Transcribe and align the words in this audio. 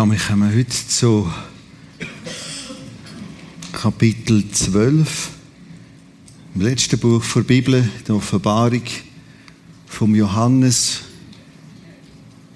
Ja, 0.00 0.10
wir 0.10 0.16
kommen 0.16 0.50
heute 0.50 0.70
zu 0.88 1.30
Kapitel 3.70 4.50
12, 4.50 5.28
im 6.54 6.60
letzten 6.62 6.98
Buch 6.98 7.22
der 7.22 7.42
Bibel, 7.42 7.86
der 8.08 8.14
Offenbarung 8.14 8.84
vom 9.84 10.14
Johannes. 10.14 11.00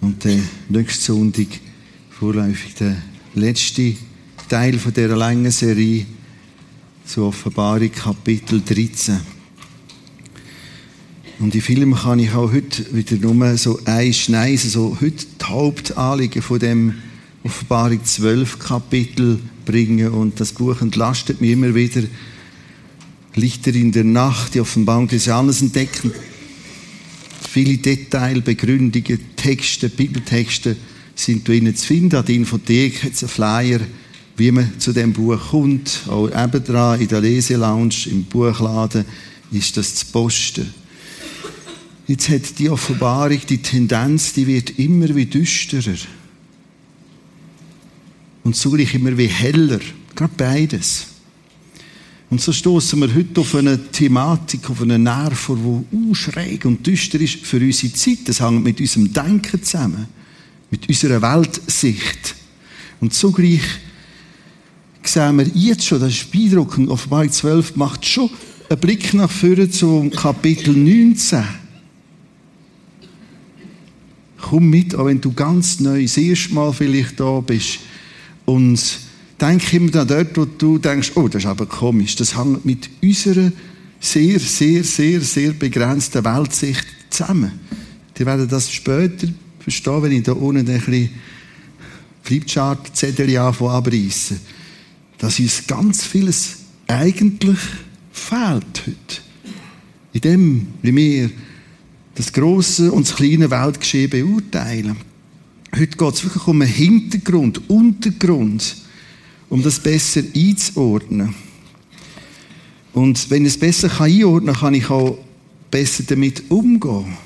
Und 0.01 0.25
der 0.25 0.39
nächste 0.70 1.12
Sonntag 1.12 1.48
vorläufig 2.09 2.77
der 2.77 2.97
letzte 3.34 3.95
Teil 4.48 4.79
von 4.79 4.95
dieser 4.95 5.14
langen 5.14 5.51
Serie 5.51 6.06
zur 7.05 7.29
Offenbarung 7.29 7.92
Kapitel 7.92 8.62
13. 8.62 9.20
Und 11.41 11.55
in 11.55 11.61
Film 11.61 11.95
kann 11.95 12.20
ich 12.20 12.33
auch 12.33 12.51
heute 12.51 12.95
wieder 12.95 13.17
nur 13.17 13.55
so 13.58 13.79
ein 13.84 14.14
Schneisen, 14.14 14.70
so 14.70 14.97
heute 14.98 15.27
die 15.27 15.45
Hauptanliegen 15.45 16.41
von 16.41 16.58
dem 16.58 16.95
Offenbarung 17.45 18.03
12 18.03 18.58
Kapitel 18.58 19.39
bringen 19.67 20.08
und 20.13 20.41
das 20.41 20.52
Buch 20.52 20.80
entlastet 20.80 21.42
mich 21.42 21.51
immer 21.51 21.74
wieder. 21.74 22.02
Lichter 23.35 23.74
in 23.74 23.92
der 23.92 24.05
Nacht, 24.05 24.55
die 24.55 24.61
Offenbarung 24.61 25.08
des 25.08 25.27
Johannes 25.27 25.61
entdecken. 25.61 26.11
Viele 27.46 27.77
Detail, 27.77 28.41
Begründungen, 28.41 29.19
Texte, 29.36 29.91
Bibeltexte 29.91 30.74
sind 31.14 31.46
drinnen 31.46 31.77
zu 31.77 31.86
finden. 31.86 32.17
An 32.17 32.24
der 32.24 32.35
Infothek 32.35 33.05
hat 33.05 33.13
es 33.13 33.23
einen 33.23 33.29
Flyer, 33.29 33.80
wie 34.39 34.51
man 34.51 34.80
zu 34.80 34.95
dem 34.95 35.13
Buch 35.13 35.51
kommt. 35.51 36.01
Auch 36.08 36.29
eben 36.29 36.64
dran, 36.64 36.98
in 36.98 37.08
der 37.08 37.20
Leselounge, 37.20 38.07
im 38.07 38.24
Buchladen 38.24 39.05
ist 39.52 39.77
das 39.77 39.95
zu 39.96 40.07
posten. 40.07 40.73
Jetzt 42.07 42.30
hat 42.30 42.58
die 42.58 42.70
Offenbarung 42.70 43.40
die 43.46 43.58
Tendenz, 43.58 44.33
die 44.33 44.46
wird 44.46 44.79
immer 44.79 45.14
wie 45.14 45.27
düsterer. 45.27 45.98
Und 48.45 48.55
zugleich 48.55 48.95
immer 48.95 49.17
wie 49.19 49.27
heller. 49.27 49.81
Gerade 50.15 50.35
beides. 50.37 51.07
Und 52.31 52.41
so 52.41 52.53
stoßen 52.53 52.99
wir 53.01 53.15
heute 53.15 53.41
auf 53.41 53.55
eine 53.55 53.91
Thematik, 53.91 54.71
auf 54.71 54.83
einen 54.83 55.03
Nerv, 55.03 55.51
die 55.91 56.15
schräg 56.15 56.65
und 56.65 56.87
düster 56.87 57.21
ist 57.21 57.45
für 57.47 57.59
unsere 57.59 57.93
Zeit. 57.93 58.19
Das 58.27 58.41
hängt 58.41 58.65
mit 58.65 58.81
unserem 58.81 59.13
Denken 59.13 59.63
zusammen, 59.63 60.07
mit 60.71 60.89
unserer 60.89 61.21
Weltsicht. 61.23 62.35
Und 63.01 63.13
zugleich 63.13 63.63
sehen 65.03 65.37
wir 65.37 65.47
jetzt 65.55 65.87
schon, 65.87 66.01
das 66.01 66.13
ist 66.13 66.31
beeindruckend, 66.31 66.89
Offenbarung 66.89 67.31
12 67.31 67.77
macht 67.77 68.07
schon 68.07 68.31
einen 68.69 68.81
Blick 68.81 69.15
nach 69.15 69.31
vorne 69.31 69.71
zum 69.71 70.11
Kapitel 70.11 70.75
19 70.75 71.45
komm 74.45 74.69
mit, 74.69 74.95
auch 74.95 75.07
wenn 75.07 75.21
du 75.21 75.33
ganz 75.33 75.81
neu 75.81 76.03
das 76.03 76.17
erste 76.17 76.55
Mal 76.55 76.73
vielleicht 76.73 77.19
da 77.19 77.41
bist. 77.41 77.81
Und 78.45 78.81
denk 79.41 79.73
immer 79.73 79.91
dann 79.91 80.09
dort, 80.09 80.37
wo 80.37 80.45
du 80.45 80.79
denkst, 80.79 81.13
oh, 81.15 81.29
das 81.29 81.45
ist 81.45 81.49
aber 81.49 81.67
komisch. 81.67 82.17
Das 82.17 82.37
hängt 82.37 82.65
mit 82.65 82.89
unserer 83.03 83.53
sehr, 84.01 84.39
sehr, 84.39 84.85
sehr, 84.85 85.21
sehr 85.21 85.53
begrenzten 85.53 86.25
Weltsicht 86.25 86.85
zusammen. 87.11 87.53
Die 88.17 88.27
werden 88.27 88.49
das 88.49 88.71
später 88.71 89.29
verstehen, 89.59 90.03
wenn 90.03 90.13
ich 90.13 90.23
da 90.23 90.33
unten 90.33 90.69
ein 90.69 90.81
bisschen 90.81 91.11
Flipchart-Zettel 92.23 93.37
abreißen. 93.37 94.39
Dass 95.19 95.39
uns 95.39 95.67
ganz 95.67 96.05
vieles 96.05 96.57
eigentlich 96.87 97.59
fehlt 98.13 98.83
heute. 98.87 99.21
In 100.13 100.21
dem, 100.21 100.67
wie 100.83 100.95
wir 100.95 101.31
das 102.15 102.33
große 102.33 102.93
und 102.93 103.09
das 103.09 103.17
kleine 103.17 103.51
Weltgeschehen 103.51 104.11
beurteilen. 104.11 104.97
Heute 105.77 105.96
geht 105.96 106.14
es 106.14 106.23
wirklich 106.23 106.46
um 106.46 106.62
einen 106.62 106.70
Hintergrund, 106.70 107.68
Untergrund, 107.68 108.77
um 109.48 109.61
das 109.61 109.80
besser 109.80 110.23
einzuordnen. 110.35 111.35
Und 112.92 113.29
wenn 113.29 113.42
ich 113.42 113.55
es 113.55 113.58
besser 113.58 114.01
einordnen 114.01 114.55
kann, 114.55 114.61
kann 114.61 114.74
ich 114.74 114.89
auch 114.89 115.18
besser 115.73 116.05
damit 116.07 116.48
umgehen. 116.48 117.17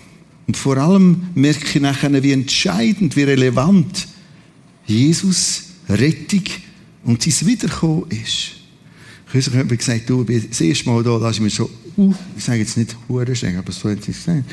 Und 0.47 0.57
vor 0.57 0.79
allem 0.79 1.29
merke 1.35 1.67
ich 1.67 1.83
nachher, 1.83 2.23
wie 2.23 2.33
entscheidend, 2.33 3.17
wie 3.17 3.25
relevant 3.25 4.09
Jesus 4.87 5.65
Rettung 5.87 6.45
und 7.05 7.23
sein 7.23 7.49
Wiederkommen 7.49 8.05
ist. 8.11 8.53
Kürzlich 9.31 9.57
hat 9.57 9.71
mir 9.71 9.77
gesagt, 9.77 10.09
du, 10.09 10.25
das 10.25 10.59
erste 10.59 10.89
Mal 10.89 11.03
da, 11.03 11.19
da 11.19 11.29
ist 11.29 11.41
mir 11.41 11.51
schon, 11.51 11.69
uh, 11.99 12.15
ich 12.35 12.45
sage 12.45 12.61
jetzt 12.61 12.79
nicht 12.79 12.97
Hurenschenk, 13.11 13.59
aber 13.59 13.73
so 13.73 13.91
hat 13.91 14.03
sie 14.03 14.13
gesagt. 14.13 14.45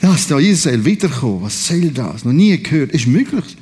Dass 0.00 0.26
da 0.26 0.38
Israel 0.38 0.84
wiederkommen, 0.84 1.42
was 1.42 1.66
soll 1.66 1.90
das? 1.90 2.24
Noch 2.24 2.32
nie 2.32 2.56
gehört, 2.62 2.92
ist 2.92 3.06
möglich. 3.06 3.56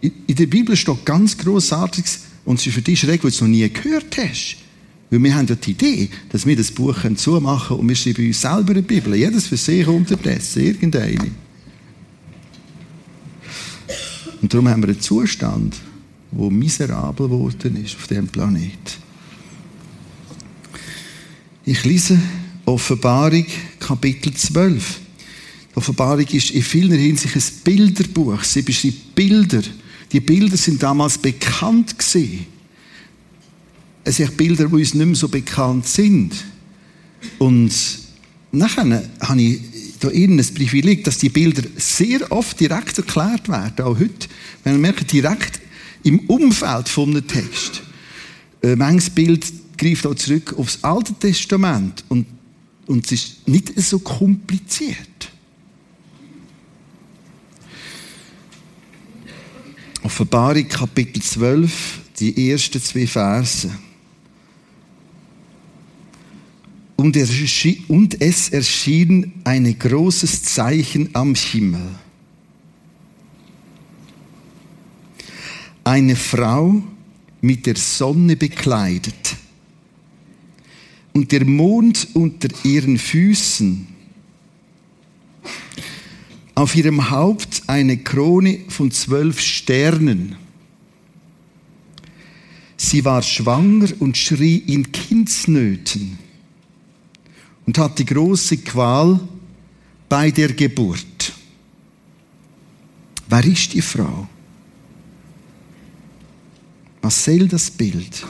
In 0.00 0.34
der 0.34 0.46
Bibel 0.46 0.76
steht 0.76 1.04
ganz 1.04 1.36
großartiges 1.36 2.20
und 2.44 2.58
es 2.58 2.66
ist 2.66 2.74
für 2.74 2.82
dich 2.82 3.00
schräg, 3.00 3.22
weil 3.22 3.30
du 3.30 3.34
es 3.34 3.40
noch 3.40 3.48
nie 3.48 3.68
gehört 3.68 4.16
hast. 4.16 4.56
Weil 5.10 5.22
wir 5.22 5.34
haben 5.34 5.46
ja 5.46 5.56
die 5.56 5.72
Idee, 5.72 6.08
dass 6.30 6.46
wir 6.46 6.56
das 6.56 6.70
Buch 6.70 6.96
zumachen 7.16 7.68
können 7.68 7.80
und 7.80 7.88
wir 7.88 7.96
schreiben 7.96 8.26
uns 8.26 8.40
selber 8.40 8.70
eine 8.70 8.82
Bibel. 8.82 9.14
Jedes 9.14 9.46
für 9.46 9.56
sich 9.56 9.86
unterdessen, 9.86 10.64
irgendeine. 10.64 11.30
Und 14.40 14.54
darum 14.54 14.68
haben 14.68 14.82
wir 14.82 14.88
einen 14.88 15.00
Zustand, 15.00 15.76
wo 16.30 16.48
miserabel 16.48 17.28
geworden 17.28 17.84
ist 17.84 17.96
auf 17.96 18.06
dem 18.06 18.28
Planet. 18.28 18.98
Ich 21.64 21.84
lese 21.84 22.18
Offenbarung 22.70 23.46
Kapitel 23.80 24.32
12. 24.32 25.00
Die 25.72 25.76
Offenbarung 25.76 26.26
ist 26.26 26.50
in 26.50 26.62
vielen 26.62 26.98
Hinsicht 26.98 27.34
ein 27.34 27.42
Bilderbuch. 27.64 28.44
Sie 28.44 28.62
beschreibt 28.62 29.14
Bilder. 29.16 29.62
Die 30.12 30.20
Bilder 30.20 30.56
sind 30.56 30.80
damals 30.80 31.18
bekannt 31.18 31.98
gewesen. 31.98 32.46
Es 34.04 34.16
sind 34.16 34.36
Bilder, 34.36 34.68
die 34.68 34.74
uns 34.74 34.94
nicht 34.94 35.06
mehr 35.06 35.16
so 35.16 35.28
bekannt 35.28 35.86
sind. 35.86 36.32
Und 37.38 37.72
nachher 38.52 39.10
habe 39.20 39.42
ich 39.42 39.60
da 39.98 40.08
innen 40.08 40.38
das 40.38 40.52
Privileg, 40.52 41.02
dass 41.04 41.18
die 41.18 41.28
Bilder 41.28 41.62
sehr 41.76 42.30
oft 42.30 42.58
direkt 42.58 42.96
erklärt 42.98 43.48
werden. 43.48 43.84
Auch 43.84 43.98
heute, 43.98 44.28
man 44.64 44.80
merkt, 44.80 45.12
direkt 45.12 45.60
im 46.04 46.20
Umfeld 46.20 46.88
von 46.88 47.10
einem 47.10 47.26
Text. 47.26 47.82
Äh, 48.62 48.76
manches 48.76 49.10
Bild 49.10 49.44
greift 49.76 50.06
auch 50.06 50.14
zurück 50.14 50.54
aufs 50.56 50.78
Alte 50.82 51.14
Testament 51.14 52.04
und, 52.08 52.26
und 52.90 53.04
es 53.06 53.12
ist 53.12 53.48
nicht 53.48 53.80
so 53.80 54.00
kompliziert. 54.00 55.30
Offenbarung 60.02 60.66
Kapitel 60.66 61.22
12, 61.22 62.00
die 62.18 62.50
ersten 62.50 62.82
zwei 62.82 63.06
Verse. 63.06 63.70
Und, 66.96 67.16
es 67.16 68.48
erschien 68.48 69.32
ein 69.44 69.78
großes 69.78 70.42
Zeichen 70.42 71.14
am 71.14 71.36
Himmel 71.36 71.94
eine 75.84 76.14
Frau 76.14 76.82
mit 77.40 77.66
der 77.66 77.76
Sonne 77.76 78.36
bekleidet 78.36 79.29
und 81.12 81.32
der 81.32 81.44
Mond 81.44 82.08
unter 82.14 82.48
ihren 82.64 82.98
Füßen, 82.98 83.86
auf 86.54 86.76
ihrem 86.76 87.10
Haupt 87.10 87.62
eine 87.66 87.96
Krone 87.98 88.60
von 88.68 88.90
zwölf 88.90 89.40
Sternen. 89.40 90.36
Sie 92.76 93.04
war 93.04 93.22
schwanger 93.22 93.88
und 93.98 94.16
schrie 94.16 94.56
in 94.56 94.90
Kindsnöten 94.90 96.18
und 97.66 97.78
hatte 97.78 98.04
große 98.04 98.58
Qual 98.58 99.20
bei 100.08 100.30
der 100.30 100.52
Geburt. 100.52 101.32
Wer 103.28 103.44
ist 103.44 103.72
die 103.74 103.82
Frau? 103.82 104.28
Was 107.02 107.24
soll 107.24 107.48
das 107.48 107.70
Bild? 107.70 108.26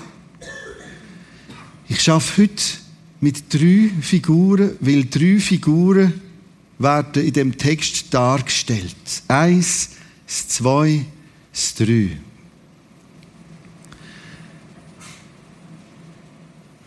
Ich 1.90 2.02
schaffe 2.02 2.42
heute 2.42 2.62
mit 3.20 3.52
drei 3.52 3.90
Figuren, 4.00 4.76
weil 4.78 5.06
drei 5.06 5.40
Figuren 5.40 6.12
werden 6.78 7.26
in 7.26 7.32
dem 7.32 7.58
Text 7.58 8.14
dargestellt. 8.14 8.94
Eins, 9.26 9.90
das 10.24 10.46
zwei, 10.46 11.04
das 11.52 11.74
drei. 11.74 12.16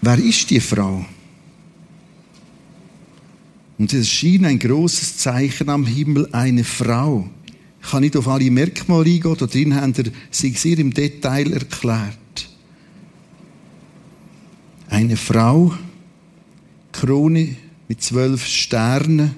Wer 0.02 0.18
ist 0.20 0.50
die 0.50 0.62
Frau? 0.62 1.06
Und 3.78 3.92
es 3.92 4.00
erschien 4.00 4.46
ein 4.46 4.58
großes 4.58 5.18
Zeichen 5.18 5.68
am 5.70 5.86
Himmel, 5.86 6.30
eine 6.32 6.64
Frau. 6.64 7.30
Ich 7.82 7.92
kann 7.92 8.04
nicht 8.04 8.16
auf 8.16 8.30
alle 8.30 8.50
Merkmale 8.50 9.10
eingehen, 9.10 9.36
da 9.38 9.48
drin 9.48 9.76
haben 9.76 9.94
sich 10.32 10.62
sehr 10.62 10.80
im 10.80 10.94
Detail 10.94 11.52
erklärt. 11.52 12.23
Eine 14.94 15.18
Frau, 15.18 15.74
Krone 16.92 17.56
mit 17.88 18.04
zwölf 18.04 18.46
Sternen, 18.46 19.34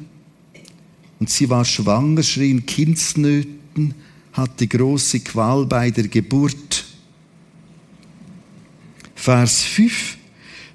und 1.18 1.30
sie 1.30 1.50
war 1.50 1.64
schwanger, 1.64 2.24
schrie 2.24 2.52
in 2.52 2.66
Kindsnöten, 2.66 3.94
hatte 4.34 4.68
große 4.68 5.22
Qual 5.22 5.66
bei 5.66 5.92
der 5.92 6.10
Geburt. 6.10 6.84
Vers 9.16 9.64
5. 9.64 10.18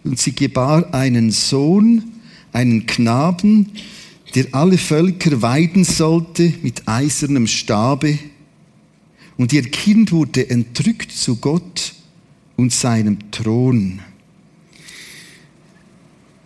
Und 0.05 0.19
sie 0.19 0.33
gebar 0.33 0.95
einen 0.95 1.31
Sohn, 1.31 2.15
einen 2.51 2.87
Knaben, 2.87 3.71
der 4.35 4.47
alle 4.53 4.79
Völker 4.79 5.43
weiden 5.43 5.85
sollte 5.85 6.55
mit 6.63 6.89
eisernem 6.89 7.47
Stabe. 7.49 8.19
Und 9.37 9.53
ihr 9.53 9.71
Kind 9.71 10.11
wurde 10.11 10.49
entrückt 10.49 11.13
zu 11.13 11.37
Gott 11.37 11.93
und 12.57 12.73
seinem 12.73 13.31
Thron. 13.31 14.01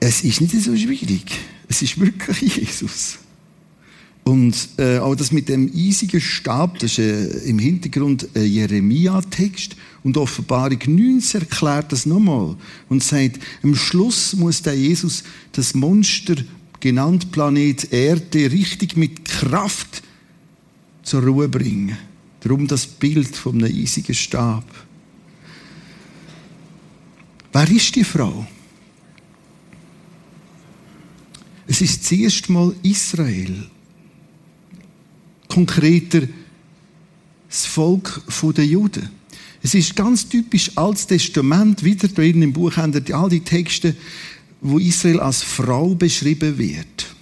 Es 0.06 0.22
ist 0.22 0.42
nicht 0.42 0.52
so 0.60 0.76
schwierig. 0.76 1.24
Es 1.66 1.80
ist 1.80 1.98
wirklich 1.98 2.56
Jesus. 2.56 3.20
Und 4.22 4.68
äh, 4.76 4.98
auch 4.98 5.14
das 5.14 5.32
mit 5.32 5.48
dem 5.48 5.72
eisigen 5.74 6.20
Stab, 6.20 6.78
das 6.78 6.92
ist 6.92 6.98
äh, 6.98 7.48
im 7.48 7.58
Hintergrund 7.58 8.28
ein 8.34 8.44
Jeremia-Text. 8.44 9.76
Und 10.02 10.18
Offenbarung 10.18 10.78
19 10.86 11.40
erklärt 11.40 11.90
das 11.90 12.04
nochmal 12.04 12.54
und 12.90 13.02
sagt, 13.02 13.38
am 13.62 13.74
Schluss 13.74 14.34
muss 14.34 14.60
der 14.60 14.74
Jesus 14.74 15.24
das 15.52 15.72
Monster, 15.72 16.34
genannt 16.80 17.32
Planet 17.32 17.90
Erde, 17.90 18.52
richtig 18.52 18.98
mit 18.98 19.24
Kraft 19.24 20.02
zur 21.02 21.22
Ruhe 21.22 21.48
bringen. 21.48 21.96
Darum 22.40 22.66
das 22.66 22.86
Bild 22.86 23.34
vom 23.34 23.64
eisigen 23.64 24.14
Stab. 24.14 24.66
Wer 27.54 27.70
ist 27.70 27.96
die 27.96 28.04
Frau? 28.04 28.46
Es 31.66 31.80
ist 31.80 32.04
zuerst 32.04 32.48
mal 32.50 32.74
Israel 32.82 33.70
konkreter 35.48 36.22
das 37.48 37.66
Volk 37.66 38.22
der 38.56 38.66
Juden. 38.66 39.08
Es 39.62 39.74
ist 39.74 39.96
ganz 39.96 40.28
typisch 40.28 40.72
Altes 40.74 41.06
Testament, 41.06 41.84
wieder 41.84 42.08
drin 42.08 42.42
im 42.42 42.52
Buch 42.52 42.76
haben 42.76 42.92
all 43.12 43.30
die 43.30 43.40
Texte, 43.40 43.96
wo 44.60 44.78
Israel 44.78 45.20
als 45.20 45.42
Frau 45.42 45.94
beschrieben 45.94 46.58
wird. 46.58 47.14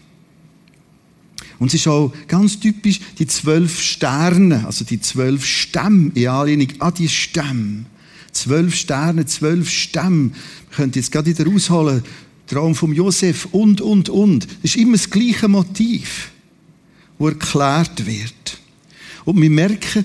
Und 1.58 1.68
es 1.68 1.74
ist 1.74 1.86
auch 1.86 2.12
ganz 2.26 2.58
typisch 2.58 2.98
die 3.18 3.26
zwölf 3.26 3.80
Sterne, 3.80 4.66
also 4.66 4.84
die 4.84 5.00
zwölf 5.00 5.46
Stämme, 5.46 6.10
in 6.14 6.26
Anlehnung 6.26 6.68
an 6.80 6.94
die 6.94 7.08
Stämme. 7.08 7.84
Zwölf 8.32 8.74
Sterne, 8.74 9.26
zwölf 9.26 9.70
Stämme. 9.70 10.30
Wir 10.70 10.76
können 10.76 10.92
jetzt 10.94 11.12
gerade 11.12 11.30
wieder 11.30 11.46
rausholen, 11.46 12.02
Traum 12.46 12.74
vom 12.74 12.92
Josef 12.92 13.46
und, 13.52 13.80
und, 13.80 14.08
und. 14.08 14.46
Das 14.62 14.74
ist 14.74 14.76
immer 14.76 14.96
das 14.96 15.10
gleiche 15.10 15.48
Motiv 15.48 16.32
wo 17.22 17.28
erklärt 17.28 18.04
wird. 18.04 18.58
Und 19.24 19.40
wir 19.40 19.48
merken, 19.48 20.04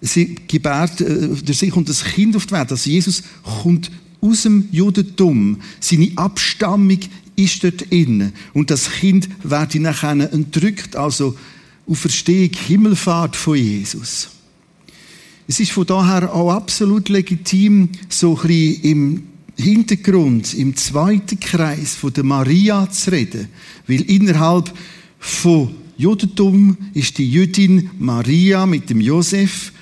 sie 0.00 0.36
gebärt 0.46 1.00
äh, 1.00 1.52
sich 1.52 1.74
und 1.74 1.88
das 1.88 2.04
Kind 2.04 2.36
auf 2.36 2.46
die 2.46 2.52
Welt. 2.52 2.70
Also 2.70 2.88
Jesus 2.88 3.24
kommt 3.42 3.90
aus 4.20 4.42
dem 4.42 4.68
Judentum. 4.70 5.60
Seine 5.80 6.12
Abstammung 6.14 7.00
ist 7.34 7.64
dort 7.64 7.82
inne. 7.82 8.32
Und 8.52 8.70
das 8.70 8.88
Kind 8.88 9.28
wird 9.42 9.74
nachher 9.74 10.32
entrückt, 10.32 10.94
also 10.94 11.36
auf 11.88 11.98
Verstehung, 11.98 12.50
Himmelfahrt 12.52 13.34
von 13.34 13.56
Jesus. 13.56 14.28
Es 15.48 15.58
ist 15.58 15.72
von 15.72 15.86
daher 15.86 16.32
auch 16.32 16.52
absolut 16.52 17.08
legitim, 17.08 17.90
so 18.08 18.36
ein 18.36 18.46
bisschen 18.46 18.82
im 18.82 19.22
Hintergrund, 19.56 20.54
im 20.54 20.76
zweiten 20.76 21.38
Kreis 21.38 21.94
von 21.94 22.12
der 22.12 22.24
Maria 22.24 22.90
zu 22.90 23.12
reden. 23.12 23.48
Weil 23.86 24.02
innerhalb 24.02 24.72
von 25.18 25.74
Judentum 25.96 26.76
ist 26.92 27.18
die 27.18 27.30
Jüdin 27.30 27.90
Maria 27.98 28.66
mit 28.66 28.90
dem 28.90 29.00
Josef 29.00 29.72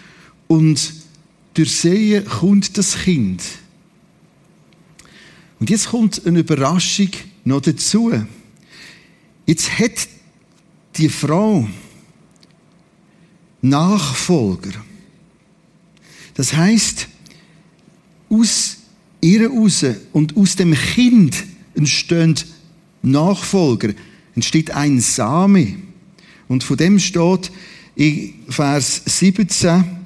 und 0.46 0.92
durch 1.54 1.72
sie 1.72 2.20
kommt 2.20 2.76
das 2.76 2.96
Kind. 2.96 3.42
Und 5.58 5.70
jetzt 5.70 5.88
kommt 5.88 6.26
eine 6.26 6.40
Überraschung 6.40 7.10
noch 7.44 7.60
dazu. 7.60 8.12
Jetzt 9.46 9.78
hat 9.78 10.08
die 10.96 11.08
Frau 11.08 11.66
Nachfolger. 13.62 14.72
Das 16.34 16.52
heißt, 16.52 17.08
aus 18.28 18.78
ihr 19.22 19.48
raus 19.48 19.86
und 20.12 20.36
aus 20.36 20.56
dem 20.56 20.74
Kind 20.74 21.44
entstehen 21.74 22.34
Nachfolger, 23.00 23.94
entsteht 24.34 24.70
ein 24.72 25.00
Same. 25.00 25.76
Und 26.48 26.62
von 26.62 26.76
dem 26.76 26.98
steht 26.98 27.50
in 27.96 28.34
Vers 28.48 29.02
17, 29.06 30.02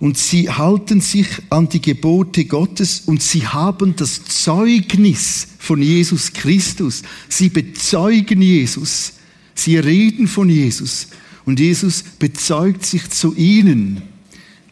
und 0.00 0.16
sie 0.16 0.48
halten 0.48 1.00
sich 1.00 1.26
an 1.50 1.68
die 1.68 1.82
Gebote 1.82 2.44
Gottes 2.44 3.02
und 3.06 3.20
sie 3.20 3.46
haben 3.46 3.96
das 3.96 4.24
Zeugnis 4.24 5.48
von 5.58 5.82
Jesus 5.82 6.32
Christus. 6.32 7.02
Sie 7.28 7.48
bezeugen 7.48 8.40
Jesus. 8.40 9.14
Sie 9.56 9.76
reden 9.76 10.28
von 10.28 10.48
Jesus. 10.48 11.08
Und 11.44 11.58
Jesus 11.58 12.04
bezeugt 12.18 12.86
sich 12.86 13.10
zu 13.10 13.34
ihnen. 13.34 14.02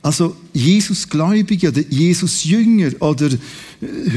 Also 0.07 0.37
Jesus 0.53 1.09
Gläubige 1.09 1.67
oder 1.67 1.81
Jesus 1.81 2.45
Jünger 2.45 2.93
oder 3.01 3.27
äh, 3.27 3.39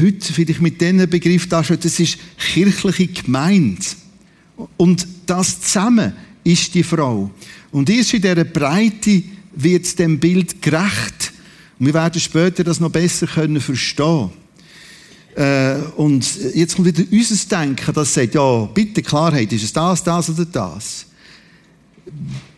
heute 0.00 0.32
vielleicht 0.32 0.60
mit 0.60 0.80
diesem 0.80 1.10
Begriff 1.10 1.48
da 1.48 1.62
das 1.62 1.98
ist 1.98 2.16
kirchliche 2.38 3.08
Gemeinde. 3.08 3.84
Und 4.76 5.04
das 5.26 5.60
zusammen 5.60 6.12
ist 6.44 6.72
die 6.76 6.84
Frau. 6.84 7.28
Und 7.72 7.90
erst 7.90 8.14
in 8.14 8.22
dieser 8.22 8.44
Breite 8.44 9.24
wird 9.52 9.98
dem 9.98 10.20
Bild 10.20 10.62
gerecht. 10.62 11.32
Und 11.80 11.86
wir 11.86 11.94
werden 11.94 12.20
später 12.20 12.62
das 12.62 12.78
noch 12.78 12.92
besser 12.92 13.26
können 13.26 13.60
verstehen. 13.60 14.30
Äh, 15.34 15.74
und 15.96 16.24
jetzt 16.54 16.76
kommt 16.76 16.86
wieder 16.86 17.02
unser 17.10 17.56
Denken, 17.56 17.92
das 17.92 18.14
sagt, 18.14 18.36
ja, 18.36 18.64
bitte 18.66 19.02
Klarheit, 19.02 19.52
ist 19.52 19.64
es 19.64 19.72
das, 19.72 20.04
das 20.04 20.30
oder 20.30 20.44
das? 20.44 21.06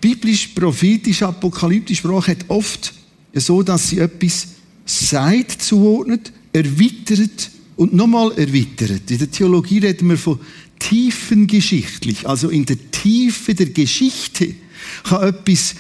Biblisch, 0.03 0.49
prophetisch, 0.49 1.23
apokalyptisch 1.23 1.97
Sprache 1.97 2.33
hat 2.33 2.45
oft 2.49 2.93
so, 3.41 3.63
dass 3.63 3.89
sie 3.89 3.99
etwas 3.99 4.49
sagt, 4.85 5.63
zuordnet, 5.63 6.33
erweitert 6.53 7.51
und 7.77 7.95
nochmal 7.95 8.33
erweitert. 8.33 9.11
In 9.11 9.19
der 9.19 9.31
Theologie 9.31 9.79
reden 9.79 10.09
wir 10.09 10.19
von 10.19 10.39
tiefengeschichtlich, 10.79 12.29
also 12.29 12.49
in 12.49 12.67
der 12.67 12.77
Tiefe 12.91 13.55
der 13.55 13.67
Geschichte, 13.67 14.55
kann 15.05 15.23
etwas 15.23 15.75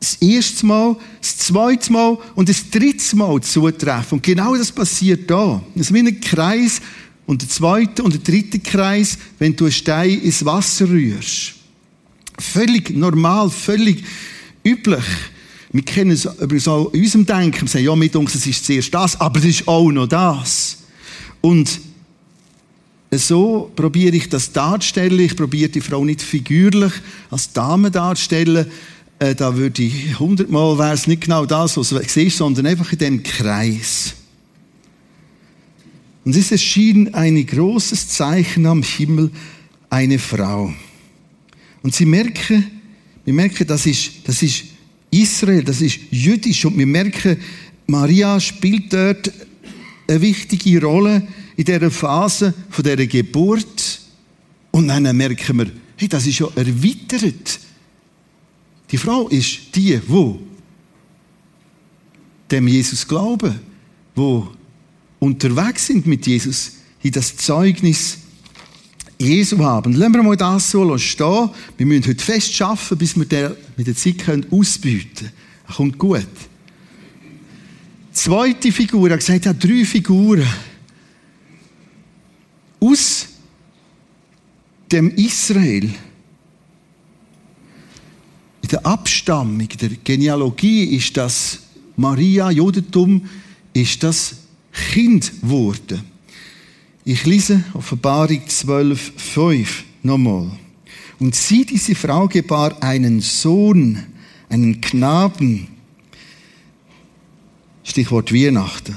das 0.00 0.16
erste 0.16 0.66
Mal, 0.66 0.96
das 1.20 1.38
zweite 1.38 1.92
Mal 1.92 2.18
und 2.34 2.48
das 2.48 2.68
dritte 2.68 3.16
Mal 3.16 3.40
zutreffen. 3.42 4.18
Und 4.18 4.22
genau 4.22 4.54
das 4.54 4.70
passiert 4.70 5.30
da. 5.30 5.62
Es 5.74 5.82
ist 5.82 5.94
wie 5.94 6.00
ein 6.00 6.20
Kreis 6.20 6.80
und 7.26 7.40
der 7.40 7.48
zweite 7.48 8.02
und 8.02 8.12
der 8.12 8.20
dritte 8.20 8.58
Kreis, 8.58 9.16
wenn 9.38 9.56
du 9.56 9.64
einen 9.64 9.72
Stein 9.72 10.20
ins 10.20 10.44
Wasser 10.44 10.88
rührst. 10.88 11.54
Völlig 12.38 12.90
normal, 12.90 13.48
völlig 13.48 14.04
üblich. 14.62 15.04
Wir 15.74 15.82
kennen 15.82 16.12
es 16.12 16.24
übrigens 16.24 16.68
auch 16.68 16.92
in 16.92 17.00
unserem 17.00 17.26
Denken. 17.26 17.62
Wir 17.62 17.68
sagen, 17.68 17.84
ja, 17.84 17.96
mit 17.96 18.14
uns, 18.14 18.32
es 18.36 18.46
ist 18.46 18.64
zuerst 18.64 18.94
das, 18.94 19.20
aber 19.20 19.40
es 19.40 19.44
ist 19.44 19.66
auch 19.66 19.90
noch 19.90 20.06
das. 20.06 20.78
Und 21.40 21.80
so 23.10 23.72
probiere 23.74 24.14
ich 24.14 24.28
das 24.28 24.52
darzustellen. 24.52 25.18
Ich 25.18 25.34
probiere 25.34 25.70
die 25.70 25.80
Frau 25.80 26.04
nicht 26.04 26.22
figürlich 26.22 26.92
als 27.28 27.52
Dame 27.52 27.90
darzustellen. 27.90 28.66
Äh, 29.18 29.34
da 29.34 29.56
würde 29.56 29.82
ich 29.82 30.16
hundertmal 30.16 30.78
wäre 30.78 30.94
es 30.94 31.08
nicht 31.08 31.22
genau 31.22 31.44
das, 31.44 31.76
was 31.76 31.88
du 31.88 32.00
siehst, 32.06 32.36
sondern 32.36 32.66
einfach 32.66 32.92
in 32.92 32.98
dem 32.98 33.22
Kreis. 33.24 34.14
Und 36.24 36.36
es 36.36 36.52
erschien 36.52 37.14
ein 37.14 37.44
großes 37.44 38.10
Zeichen 38.10 38.66
am 38.66 38.84
Himmel, 38.84 39.32
eine 39.90 40.20
Frau. 40.20 40.72
Und 41.82 41.96
sie 41.96 42.06
merken, 42.06 42.80
wir 43.24 43.34
merken, 43.34 43.66
das 43.66 43.86
ist, 43.86 44.12
das 44.22 44.40
ist 44.40 44.66
Israel, 45.22 45.62
das 45.64 45.80
ist 45.80 45.98
jüdisch. 46.10 46.64
Und 46.64 46.78
wir 46.78 46.86
merken, 46.86 47.36
Maria 47.86 48.40
spielt 48.40 48.92
dort 48.92 49.32
eine 50.08 50.20
wichtige 50.20 50.80
Rolle 50.82 51.26
in 51.56 51.64
dieser 51.64 51.90
Phase 51.90 52.54
von 52.70 52.84
dieser 52.84 53.06
Geburt. 53.06 54.00
Und 54.70 54.88
dann 54.88 55.16
merken 55.16 55.58
wir, 55.58 55.70
hey, 55.96 56.08
das 56.08 56.26
ist 56.26 56.38
ja 56.38 56.48
erweitert. 56.54 57.60
Die 58.90 58.98
Frau 58.98 59.28
ist 59.28 59.74
die, 59.74 60.00
wo 60.06 60.40
dem 62.50 62.68
Jesus 62.68 63.06
glauben, 63.06 63.58
wo 64.14 64.48
unterwegs 65.18 65.86
sind 65.86 66.06
mit 66.06 66.26
Jesus, 66.26 66.72
die 67.02 67.10
das 67.10 67.36
Zeugnis 67.36 68.18
Jesu 69.24 69.58
haben. 69.58 69.94
Lassen 69.94 70.14
wir 70.14 70.22
mal 70.22 70.36
das 70.36 70.70
so 70.70 70.98
stehen. 70.98 71.50
Wir 71.76 71.86
müssen 71.86 72.06
heute 72.08 72.24
fest 72.24 72.60
arbeiten, 72.62 72.98
bis 72.98 73.16
wir 73.16 73.24
den 73.24 73.52
mit 73.76 73.86
der 73.86 73.96
Zeit 73.96 74.16
ausbieten 74.50 75.14
können. 75.16 75.32
Das 75.66 75.76
kommt 75.76 75.98
gut. 75.98 76.26
Zweite 78.12 78.70
Figur, 78.70 79.10
er 79.10 79.16
gesagt, 79.16 79.46
hat 79.46 79.62
drei 79.62 79.84
Figuren 79.84 80.46
aus 82.80 83.26
dem 84.90 85.10
Israel 85.10 85.90
in 88.62 88.68
der 88.70 88.86
Abstammung, 88.86 89.68
der 89.68 89.90
Genealogie 90.04 90.84
ist 90.96 91.16
das 91.16 91.58
Maria, 91.96 92.50
Judentum, 92.50 93.28
ist 93.74 94.02
das 94.02 94.36
Kind 94.72 95.40
geworden. 95.42 96.13
Ich 97.06 97.26
lese 97.26 97.62
Offenbarung 97.74 98.48
12, 98.48 99.12
5 99.16 99.84
nochmal. 100.02 100.50
Und 101.18 101.34
sie, 101.34 101.66
diese 101.66 101.94
Frau, 101.94 102.28
gebar 102.28 102.82
einen 102.82 103.20
Sohn, 103.20 104.02
einen 104.48 104.80
Knaben, 104.80 105.68
Stichwort 107.82 108.32
Weihnachten, 108.32 108.96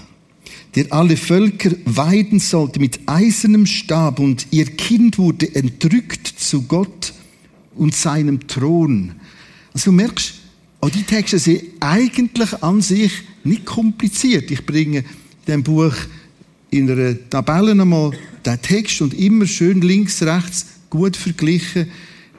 der 0.75 0.93
alle 0.93 1.17
Völker 1.17 1.71
weiden 1.83 2.39
sollte 2.39 2.79
mit 2.79 3.01
eisernem 3.07 3.65
Stab 3.65 4.19
und 4.19 4.47
ihr 4.51 4.67
Kind 4.67 5.17
wurde 5.17 5.53
entrückt 5.53 6.27
zu 6.27 6.61
Gott 6.61 7.13
und 7.75 7.93
seinem 7.93 8.47
Thron. 8.47 9.15
Also 9.73 9.91
du 9.91 9.97
merkst, 9.97 10.33
auch 10.79 10.89
die 10.89 11.03
Texte 11.03 11.39
sind 11.39 11.63
eigentlich 11.81 12.63
an 12.63 12.81
sich 12.81 13.11
nicht 13.43 13.65
kompliziert. 13.65 14.49
Ich 14.49 14.65
bringe 14.65 14.99
in 14.99 15.05
dem 15.47 15.63
Buch 15.63 15.93
in 16.69 16.89
einer 16.89 17.29
Tabelle 17.29 17.71
einmal 17.71 18.11
den 18.45 18.61
Text 18.61 19.01
und 19.01 19.13
immer 19.13 19.47
schön 19.47 19.81
links, 19.81 20.21
rechts 20.21 20.65
gut 20.89 21.15
verglichen, 21.15 21.89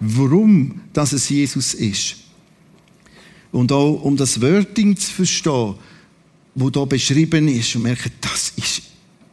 warum 0.01 0.81
das 0.93 1.13
es 1.13 1.29
Jesus 1.29 1.75
ist. 1.75 2.17
Und 3.51 3.73
auch 3.73 4.03
um 4.03 4.17
das 4.17 4.41
Wording 4.41 4.97
zu 4.97 5.11
verstehen, 5.11 5.75
wo 6.55 6.71
da 6.71 6.85
beschrieben 6.85 7.49
ist 7.49 7.75
und 7.77 7.83
merken, 7.83 8.13
das 8.21 8.53
ist 8.57 8.83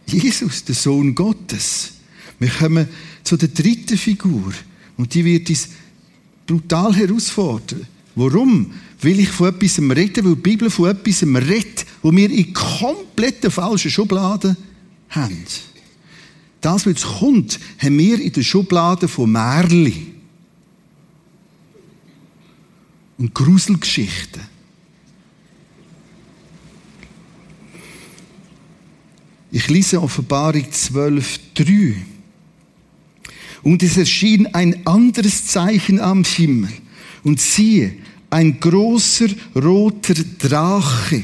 Jesus, 0.06 0.64
der 0.64 0.76
Sohn 0.76 1.16
Gottes. 1.16 1.94
Wir 2.40 2.50
kommen 2.50 2.88
zu 3.24 3.38
der 3.38 3.50
dritten 3.50 3.98
Figur 3.98 4.54
und 4.98 5.14
die 5.14 5.26
wird 5.26 5.50
uns 5.50 5.70
brutal 6.46 6.94
herausfordern. 6.96 7.88
Warum? 8.16 8.72
Will 9.02 9.20
ich 9.20 9.30
von 9.30 9.50
etwas 9.50 9.80
reden, 9.80 10.26
weil 10.26 10.36
die 10.36 10.42
Bibel 10.42 10.70
von 10.70 10.90
etwas 10.90 11.24
redet, 11.24 11.86
wo 12.02 12.12
wir 12.12 12.30
in 12.30 12.54
kompletten 12.54 13.52
falschen 13.52 13.92
Schubladen 13.92 14.56
haben. 15.16 15.46
Das, 16.62 16.86
was 16.86 16.86
jetzt 16.86 17.06
kommt, 17.06 17.60
haben 17.80 17.98
wir 17.98 18.20
in 18.20 18.34
der 18.34 18.44
Schublade 18.44 19.08
von 19.08 19.32
Märli 19.32 20.14
und 23.18 23.34
Gruselgeschichten. 23.34 24.42
Ich 29.52 29.70
lese 29.70 30.02
Offenbarung 30.02 30.64
12,3. 30.64 31.96
Und 33.64 33.82
es 33.84 33.96
erschien 33.96 34.54
ein 34.54 34.86
anderes 34.86 35.48
Zeichen 35.48 36.00
am 36.00 36.24
Himmel. 36.24 36.72
Und 37.24 37.40
siehe, 37.40 37.96
ein 38.30 38.60
großer 38.60 39.28
roter 39.56 40.16
Drache. 40.40 41.24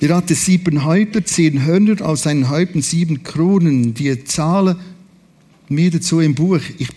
Der 0.00 0.14
hatte 0.14 0.34
sieben 0.34 0.84
Häupter, 0.84 1.24
zehn 1.24 1.64
Hörner, 1.64 2.02
aus 2.02 2.24
seinen 2.24 2.50
Häupten 2.50 2.82
sieben 2.82 3.22
Kronen. 3.22 3.94
Die 3.94 4.24
Zahlen 4.24 4.76
mir 5.68 5.90
dazu 5.90 6.20
im 6.20 6.34
Buch. 6.34 6.60
Ich 6.78 6.90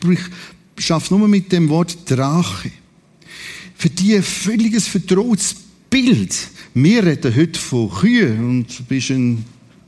schaffe 0.78 1.16
nur 1.16 1.28
mit 1.28 1.52
dem 1.52 1.70
Wort 1.70 1.98
Drache. 2.06 2.72
Für 3.76 3.90
die 3.90 4.16
ein 4.16 4.24
völliges 4.24 4.88
vertrautes 4.88 5.56
Bild. 5.90 6.36
Wir 6.74 7.06
reden 7.06 7.36
heute 7.36 7.60
von 7.60 7.90
Kühen 7.90 8.50
und 8.50 8.80
ein 8.80 8.86
bisschen, 8.86 9.46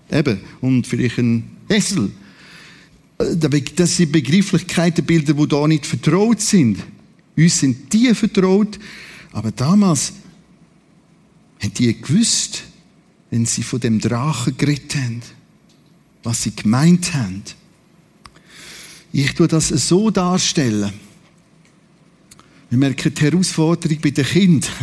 eben, 0.10 0.40
und 0.62 0.88
vielleicht 0.88 1.18
ein 1.18 1.44
Esel. 1.68 2.12
Das 3.76 3.98
sind 3.98 4.12
Begrifflichkeiten, 4.12 5.06
Bilder, 5.06 5.34
die 5.34 5.48
da 5.48 5.68
nicht 5.68 5.86
vertraut 5.86 6.42
sind. 6.42 6.80
Uns 7.38 7.60
sind 7.60 7.94
die 7.94 8.14
vertraut, 8.16 8.80
aber 9.32 9.52
damals 9.52 10.14
haben 11.62 11.74
die 11.74 12.02
gewusst, 12.02 12.64
wenn 13.32 13.48
sie 13.48 13.64
von 13.64 13.80
dem 13.80 14.00
Drachen 14.00 14.56
geredet 14.58 14.94
haben, 14.96 15.22
was 16.22 16.44
sie 16.44 16.56
gemeint 16.56 17.16
haben. 17.16 17.42
Ich 19.14 19.34
tue 19.34 19.48
das 19.48 19.70
so 19.70 20.12
darstellen. 20.12 20.94
Wir 22.70 22.78
merken 22.78 23.14
die 23.14 23.22
Herausforderung 23.22 23.98
bei 24.02 24.12
den 24.12 24.26
Kindern. 24.26 24.70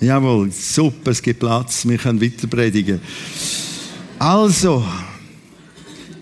Jawohl, 0.00 0.50
super, 0.52 1.10
es 1.12 1.22
gibt 1.22 1.40
Platz, 1.40 1.86
wir 1.86 1.98
können 1.98 2.20
weiter 2.20 2.46
predigen. 2.46 3.00
Also, 4.18 4.86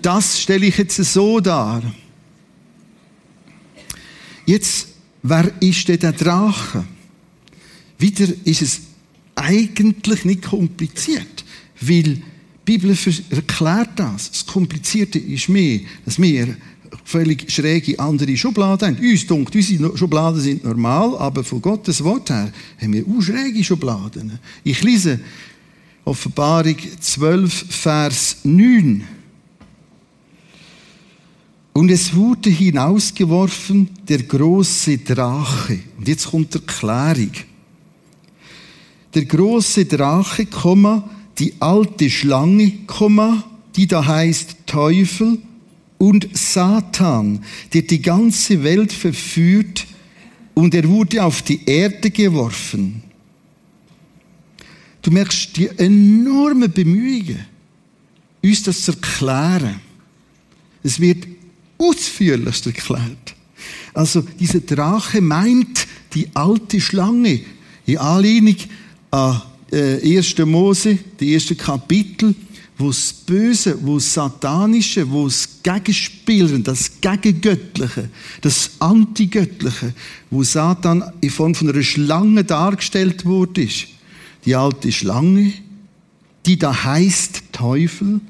das 0.01 0.41
stelle 0.41 0.67
ich 0.67 0.79
jetzt 0.79 0.97
so 0.97 1.41
dar. 1.41 1.83
Jetzt, 4.47 4.92
wer 5.23 5.53
ist 5.61 5.89
denn 5.89 5.99
der 5.99 6.13
Drache? 6.13 6.85
Wieder 7.99 8.27
ist 8.45 8.63
es 8.63 8.81
eigentlich 9.35 10.25
nicht 10.25 10.43
kompliziert, 10.43 11.45
weil 11.81 12.03
die 12.03 12.23
Bibel 12.65 12.97
erklärt 13.31 13.91
das. 13.97 14.31
Das 14.31 14.47
Komplizierte 14.47 15.19
ist 15.19 15.49
mehr, 15.49 15.81
dass 16.05 16.21
wir 16.21 16.57
völlig 17.05 17.51
schräge 17.51 17.99
andere 17.99 18.37
Schubladen 18.37 18.97
haben. 18.97 19.05
Uns 19.05 19.27
denkt, 19.27 19.55
unsere 19.55 19.97
Schubladen 19.97 20.41
sind 20.41 20.65
normal, 20.65 21.17
aber 21.19 21.43
von 21.43 21.61
Gottes 21.61 22.03
Wort 22.05 22.31
her 22.31 22.53
haben 22.81 22.93
wir 22.93 23.05
auch 23.07 23.21
schräge 23.21 23.65
Schubladen. 23.65 24.39
Ich 24.63 24.83
lese 24.83 25.19
Offenbarung 26.05 26.77
12, 27.01 27.53
Vers 27.69 28.37
9. 28.45 29.05
Und 31.73 31.91
es 31.91 32.15
wurde 32.15 32.51
hinausgeworfen 32.51 33.89
der 34.07 34.23
große 34.25 34.99
Drache. 34.99 35.81
Und 35.97 36.07
jetzt 36.07 36.27
kommt 36.31 36.53
die 36.53 36.59
Erklärung. 36.59 37.33
Der 39.15 39.25
große 39.25 39.87
Drache, 39.87 40.47
die 41.39 41.55
alte 41.61 42.11
Schlange, 42.11 42.73
die 43.77 43.87
da 43.87 44.05
heißt 44.05 44.57
Teufel 44.67 45.39
und 45.99 46.37
Satan, 46.37 47.45
der 47.73 47.83
die 47.83 48.03
ganze 48.03 48.63
Welt 48.63 48.93
verführt, 48.93 49.87
und 50.55 50.75
er 50.75 50.87
wurde 50.87 51.25
auf 51.25 51.41
die 51.43 51.65
Erde 51.65 52.11
geworfen. 52.11 53.03
Du 55.01 55.11
merkst 55.11 55.57
die 55.57 55.69
enormen 55.69 56.71
Bemühungen, 56.71 57.47
uns 58.43 58.63
das 58.63 58.83
zu 58.83 58.93
erklären. 58.93 59.81
Es 60.83 61.01
wird 61.01 61.27
ausführlichst 61.83 62.67
erklärt. 62.67 63.35
Also, 63.95 64.23
dieser 64.23 64.61
Drache 64.61 65.21
meint 65.21 65.87
die 66.15 66.29
alte 66.35 66.81
Schlange 66.81 67.41
in 67.87 67.99
Anlehnung 67.99 68.57
an 69.11 69.43
äh, 69.71 70.17
1. 70.17 70.39
Mose, 70.39 70.99
die 71.19 71.35
ersten 71.35 71.57
Kapitel, 71.57 72.35
wo 72.79 72.89
das 72.89 73.13
Böse, 73.13 73.79
wo 73.83 73.97
das 73.97 74.13
Satanische, 74.13 75.09
wo 75.11 75.25
das 75.27 75.49
Gegenspielen, 75.63 76.65
das 76.65 77.01
Gegengöttliche, 77.01 78.09
das 78.41 78.71
Antigöttliche, 78.79 79.95
wo 80.31 80.43
Satan 80.43 81.05
in 81.21 81.31
Form 81.31 81.55
von 81.55 81.71
einer 81.71 81.83
Schlange 81.83 82.45
dargestellt 82.45 83.25
wurde, 83.25 83.69
die 84.45 84.55
alte 84.55 84.91
Schlange, 84.91 85.53
die 86.47 86.59
da 86.59 86.85
heißt 86.85 87.45
Teufel 87.53 88.21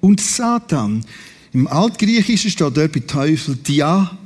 und 0.00 0.20
Satan. 0.20 1.04
Im 1.56 1.66
Altgriechischen 1.68 2.50
steht 2.50 2.76
dort 2.76 2.92
bei 2.92 3.00
Teufel 3.00 3.56
Diabolos. 3.56 4.18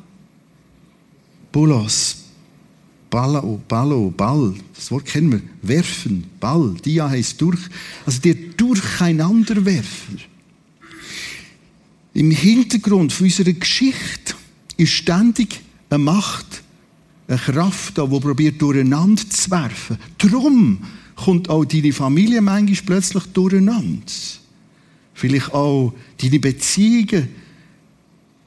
Ballo, 3.08 3.60
Ballo, 3.68 4.10
Ball. 4.10 4.54
Das 4.75 4.90
Wort 4.90 5.04
kennen 5.04 5.30
wir. 5.30 5.40
Werfen, 5.62 6.25
Ball. 6.40 6.75
Dia 6.84 7.08
heißt 7.08 7.40
durch. 7.40 7.60
Also 8.04 8.20
der 8.20 8.34
Durcheinanderwerfer. 8.34 10.16
Im 12.14 12.32
Hintergrund 12.32 13.20
unserer 13.20 13.52
Geschichte 13.52 14.34
ist 14.76 14.90
ständig 14.90 15.60
eine 15.88 16.02
Macht, 16.02 16.64
eine 17.28 17.38
Kraft 17.38 17.96
da, 17.96 18.06
die 18.06 18.18
probiert 18.18 18.60
durcheinander 18.60 19.22
zu 19.30 19.52
werfen. 19.52 19.99
Darum 20.18 20.78
kommt 21.14 21.49
auch 21.49 21.64
deine 21.64 21.92
Familie 21.92 22.40
manchmal 22.40 22.82
plötzlich 22.87 23.22
durcheinander. 23.26 24.02
Vielleicht 25.14 25.52
auch 25.52 25.92
deine 26.20 26.38
Beziehungen, 26.38 27.28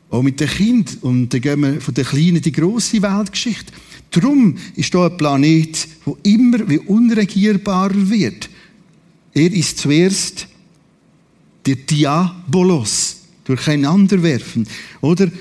auch 0.09 0.21
mit 0.21 0.39
den 0.39 0.47
Kindern. 0.47 0.97
Und 1.01 1.33
dann 1.33 1.41
gehen 1.41 1.61
wir 1.61 1.81
von 1.81 1.93
der 1.93 2.05
kleinen 2.05 2.37
in 2.37 2.41
die 2.41 2.51
grosse 2.51 3.01
Weltgeschichte. 3.01 3.73
Darum 4.11 4.55
ist 4.75 4.91
hier 4.91 5.01
ein 5.01 5.17
Planet, 5.17 5.87
der 6.05 6.15
immer 6.23 6.69
wie 6.69 6.77
unregierbarer 6.77 8.09
wird. 8.09 8.49
Er 9.33 9.51
ist 9.51 9.79
zuerst 9.79 10.47
der 11.65 11.75
Diabolos, 11.75 13.21
durcheinanderwerfen. 13.45 14.67
Oder 15.01 15.31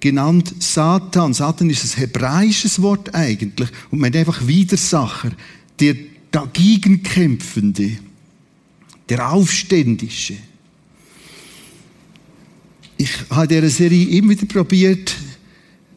genannt 0.00 0.54
Satan. 0.58 1.32
Satan 1.32 1.70
ist 1.70 1.84
ein 1.84 2.00
hebräisches 2.00 2.82
Wort 2.82 3.14
eigentlich. 3.14 3.68
Und 3.90 4.00
man 4.00 4.14
einfach 4.14 4.46
Widersacher, 4.46 5.30
der 5.78 5.96
dagegen 6.30 7.02
kämpfende, 7.02 7.92
der 9.08 9.32
Aufständische. 9.32 10.36
Ich 13.00 13.10
habe 13.30 13.54
in 13.54 13.62
dieser 13.62 13.70
Serie 13.70 14.08
immer 14.18 14.30
wieder 14.30 14.44
probiert, 14.44 15.16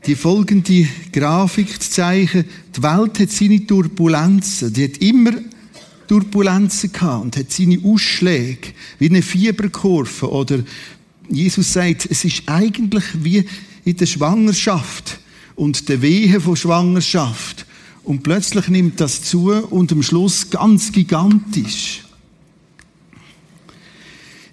die 0.06 0.16
folgende 0.16 0.88
Grafik 1.12 1.82
zu 1.82 1.92
zeigen. 1.92 2.46
Die 2.74 2.82
Welt 2.82 3.20
hat 3.20 3.30
seine 3.30 3.68
Turbulenzen. 3.68 4.72
Die 4.72 4.86
hat 4.86 4.98
immer 5.00 5.34
Turbulenzen 6.08 6.94
gehabt 6.94 7.24
und 7.26 7.36
hat 7.36 7.52
seine 7.52 7.78
Ausschläge, 7.84 8.70
wie 9.00 9.10
eine 9.10 9.22
Fieberkurve. 9.22 10.32
Oder 10.32 10.64
Jesus 11.30 11.74
sagt, 11.74 12.08
es 12.10 12.24
ist 12.24 12.44
eigentlich 12.46 13.04
wie 13.16 13.44
in 13.84 13.98
der 13.98 14.06
Schwangerschaft 14.06 15.20
und 15.56 15.90
der 15.90 16.02
Wehe 16.02 16.40
von 16.40 16.56
Schwangerschaft. 16.56 17.66
Und 18.06 18.24
plötzlich 18.24 18.70
nimmt 18.70 19.02
das 19.02 19.24
zu 19.24 19.52
und 19.52 19.92
am 19.92 20.04
Schluss 20.04 20.50
ganz 20.50 20.94
gigantisch. 20.94 22.06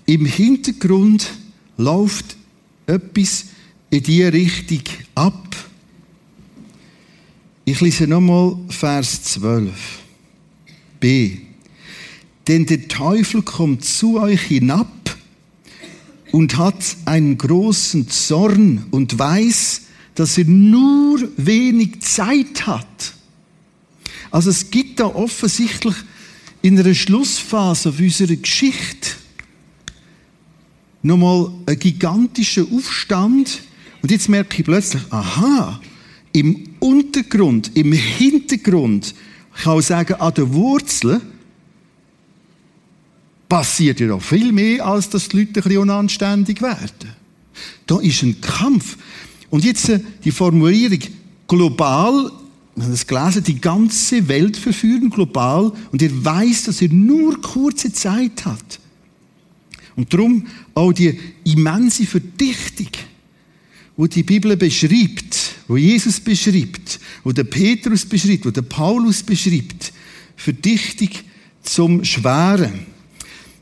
Im 0.06 0.26
Hintergrund 0.26 1.30
läuft 1.76 2.39
etwas 2.90 3.46
in 3.90 4.02
diese 4.02 4.32
Richtung 4.32 4.82
ab. 5.14 5.56
Ich 7.64 7.80
lese 7.80 8.06
nochmal 8.06 8.56
Vers 8.68 9.22
12. 9.24 9.72
B. 10.98 11.38
Denn 12.48 12.66
der 12.66 12.88
Teufel 12.88 13.42
kommt 13.42 13.84
zu 13.84 14.18
euch 14.18 14.42
hinab 14.42 14.88
und 16.32 16.56
hat 16.56 16.96
einen 17.04 17.38
großen 17.38 18.08
Zorn 18.08 18.86
und 18.90 19.18
weiß, 19.18 19.82
dass 20.14 20.36
er 20.36 20.44
nur 20.44 21.20
wenig 21.36 22.00
Zeit 22.00 22.66
hat. 22.66 23.14
Also 24.30 24.50
es 24.50 24.70
gibt 24.70 25.00
da 25.00 25.06
offensichtlich 25.06 25.94
in 26.62 26.78
einer 26.78 26.94
Schlussphase 26.94 27.90
unserer 27.90 28.36
Geschichte 28.36 29.10
nochmal 31.02 31.50
einen 31.66 31.78
gigantischen 31.78 32.66
Aufstand. 32.76 33.62
Und 34.02 34.10
jetzt 34.10 34.28
merke 34.28 34.58
ich 34.58 34.64
plötzlich, 34.64 35.02
aha, 35.10 35.80
im 36.32 36.70
Untergrund, 36.78 37.70
im 37.76 37.92
Hintergrund, 37.92 39.14
ich 39.56 39.64
kann 39.64 39.72
auch 39.74 39.80
sagen, 39.80 40.14
an 40.14 40.34
den 40.34 40.52
Wurzeln, 40.54 41.20
passiert 43.48 43.98
ja 44.00 44.06
noch 44.06 44.22
viel 44.22 44.52
mehr, 44.52 44.86
als 44.86 45.10
dass 45.10 45.28
die 45.28 45.38
Leute 45.38 45.60
ein 45.60 45.64
bisschen 45.64 45.78
unanständig 45.78 46.62
werden. 46.62 47.14
Da 47.86 47.98
ist 48.00 48.22
ein 48.22 48.40
Kampf. 48.40 48.96
Und 49.50 49.64
jetzt 49.64 49.88
äh, 49.88 50.00
die 50.24 50.30
Formulierung 50.30 51.00
global, 51.48 52.30
wir 52.76 52.84
haben 52.84 52.92
das 52.92 53.06
gelesen, 53.06 53.42
die 53.42 53.60
ganze 53.60 54.28
Welt 54.28 54.56
verführen 54.56 55.10
global 55.10 55.72
und 55.90 56.00
er 56.00 56.24
weiß, 56.24 56.64
dass 56.64 56.80
er 56.80 56.88
nur 56.90 57.40
kurze 57.42 57.92
Zeit 57.92 58.46
hat. 58.46 58.78
Und 59.96 60.14
darum 60.14 60.46
auch 60.80 60.92
die 60.92 61.18
immense 61.44 62.06
Verdichtung, 62.06 62.88
wo 63.96 64.06
die 64.06 64.22
Bibel 64.22 64.56
beschreibt, 64.56 65.36
wo 65.68 65.76
Jesus 65.76 66.18
beschreibt, 66.18 66.98
wo 67.22 67.32
der 67.32 67.44
Petrus 67.44 68.06
beschreibt, 68.06 68.46
wo 68.46 68.50
der 68.50 68.62
Paulus 68.62 69.22
beschreibt, 69.22 69.92
Verdichtung 70.36 71.10
zum 71.62 72.02
Schweren. 72.02 72.86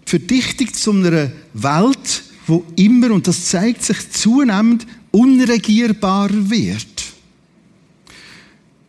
Verdichtung 0.07 0.73
zu 0.73 0.93
einer 0.93 1.33
Welt, 1.55 2.23
wo 2.47 2.65
immer, 2.77 3.11
und 3.11 3.27
das 3.27 3.47
zeigt 3.47 3.83
sich 3.83 4.11
zunehmend, 4.11 4.87
unregierbarer 5.11 6.49
wird. 6.49 7.05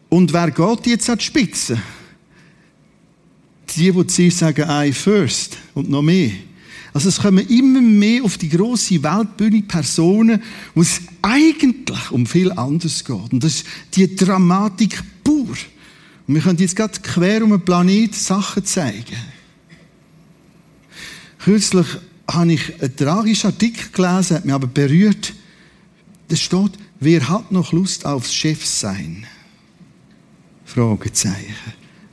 Und 0.08 0.32
wer 0.32 0.52
geht 0.52 0.88
jetzt 0.88 1.10
an 1.10 1.18
die 1.18 1.24
Spitze? 1.24 1.82
Die, 3.76 3.92
die 3.92 4.08
zuerst 4.08 4.38
sagen, 4.38 4.66
I 4.70 4.94
first 4.94 5.58
und 5.74 5.90
noch 5.90 6.02
mehr. 6.02 6.32
Also 6.94 7.10
es 7.10 7.20
kommen 7.20 7.48
immer 7.48 7.82
mehr 7.82 8.24
auf 8.24 8.38
die 8.38 8.50
große 8.50 9.04
Weltbühne 9.04 9.62
Personen, 9.64 10.42
wo 10.74 10.82
es 10.82 11.02
eigentlich 11.22 12.12
um 12.12 12.26
viel 12.26 12.52
anderes 12.52 13.04
geht. 13.04 13.32
Und 13.32 13.44
das 13.44 13.56
ist 13.56 13.66
die 13.96 14.16
Dramatik 14.16 15.02
pur. 15.24 15.56
Und 16.28 16.36
wir 16.36 16.42
können 16.42 16.60
jetzt 16.60 16.76
gerade 16.76 17.00
quer 17.02 17.44
um 17.44 17.52
den 17.52 17.62
Planet 17.62 18.16
Sachen 18.16 18.66
zeigen. 18.66 19.18
Kürzlich 21.40 21.88
habe 22.30 22.54
ich 22.54 22.82
einen 22.82 22.96
tragischen 22.96 23.48
Artikel 23.48 23.90
gelesen, 23.92 24.38
hat 24.38 24.46
mich 24.46 24.54
aber 24.54 24.68
berührt. 24.68 25.34
Da 26.28 26.36
steht, 26.36 26.72
wer 27.00 27.28
hat 27.28 27.52
noch 27.52 27.72
Lust 27.72 28.06
aufs 28.06 28.34
Chefsein? 28.34 29.26
Fragezeichen. 30.66 31.56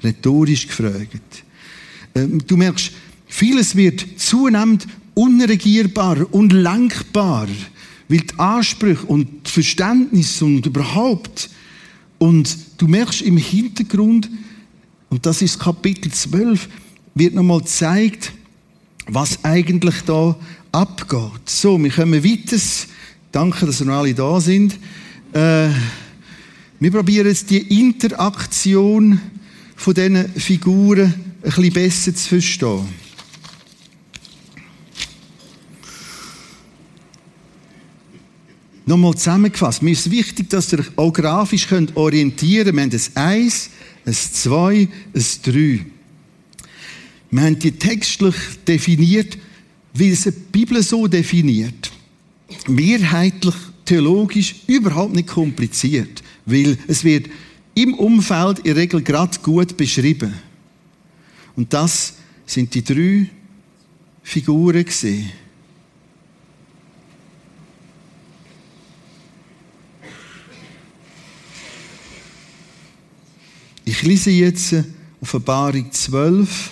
Rhetorisch 0.03 0.67
gefragt. 0.67 1.45
Ähm, 2.15 2.41
du 2.47 2.57
merkst, 2.57 2.93
vieles 3.37 3.77
wird 3.77 4.03
zunehmend 4.17 4.87
unregierbar, 5.13 6.27
unlenkbar, 6.33 7.47
weil 8.09 8.21
die 8.21 8.39
Ansprüche 8.39 9.05
und 9.05 9.29
das 9.45 9.53
Verständnis 9.53 10.41
und 10.41 10.65
überhaupt 10.65 11.51
und 12.19 12.57
du 12.79 12.89
merkst 12.89 13.21
im 13.23 13.37
Hintergrund, 13.37 14.31
und 15.11 15.27
das 15.27 15.43
ist 15.43 15.59
Kapitel 15.59 16.11
12, 16.11 16.67
wird 17.15 17.35
nochmal 17.35 17.61
gezeigt, 17.61 18.33
was 19.07 19.45
eigentlich 19.45 20.01
da 20.07 20.35
abgeht. 20.73 21.43
So, 21.45 21.83
wir 21.83 21.91
kommen 21.91 22.25
weiter. 22.25 22.57
Danke, 23.33 23.67
dass 23.67 23.85
wir 23.85 23.93
alle 23.93 24.15
da 24.15 24.41
sind. 24.41 24.79
Äh, 25.35 25.69
wir 26.81 26.91
probieren 26.91 27.27
jetzt 27.27 27.51
die 27.51 27.81
Interaktion 27.81 29.21
von 29.77 29.95
diesen 29.95 30.29
Figuren 30.31 31.13
ein 31.43 31.43
bisschen 31.43 31.73
besser 31.73 32.15
zu 32.15 32.29
verstehen. 32.29 33.06
Nochmal 38.89 39.17
zusammengefasst. 39.17 39.83
Mir 39.83 39.91
ist 39.91 40.13
wichtig, 40.13 40.49
dass 40.49 40.73
ihr 40.73 40.79
euch 40.79 40.91
auch 40.95 41.13
grafisch 41.13 41.67
könnt 41.67 41.97
orientieren 41.97 42.77
könnt. 42.77 42.93
Wir 42.93 43.23
haben 43.23 43.35
ein 43.35 43.43
1, 43.43 43.71
ein 44.07 44.13
2, 44.15 44.89
ein 45.13 45.25
3. 45.43 45.87
Wir 47.33 47.43
haben 47.43 47.59
die 47.59 47.73
textlich 47.73 48.37
definiert, 48.67 49.37
wie 49.93 50.11
es 50.11 50.23
die 50.23 50.31
Bibel 50.31 50.81
so 50.85 51.09
definiert. 51.09 51.91
Mehrheitlich, 52.69 53.57
theologisch, 53.85 54.55
überhaupt 54.69 55.15
nicht 55.15 55.29
kompliziert. 55.29 56.23
Weil 56.45 56.79
es 56.87 57.03
wird 57.03 57.29
im 57.75 57.95
Umfeld 57.95 58.61
in 58.61 58.65
der 58.67 58.77
Regel 58.77 59.03
gerade 59.03 59.37
gut 59.41 59.77
beschrieben. 59.77 60.33
Und 61.57 61.73
das 61.75 62.15
sind 62.47 62.73
die 62.73 62.85
drei 62.85 63.29
Figuren 64.23 64.85
gesehen. 64.85 65.33
Lese 74.07 74.31
jetzt 74.31 74.75
Offenbarung 75.21 75.91
12, 75.91 76.71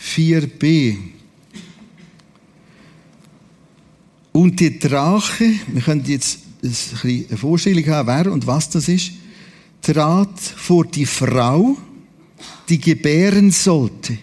4b. 0.00 0.96
Und 4.32 4.60
die 4.60 4.78
Drache, 4.78 5.52
wir 5.66 5.82
können 5.82 6.04
jetzt 6.06 6.40
eine 7.02 7.36
Vorstellung 7.36 7.86
haben, 7.86 8.08
wer 8.08 8.32
und 8.32 8.46
was 8.46 8.70
das 8.70 8.88
ist, 8.88 9.12
trat 9.82 10.40
vor 10.40 10.84
die 10.86 11.06
Frau, 11.06 11.76
die 12.68 12.80
gebären 12.80 13.50
sollte, 13.50 14.18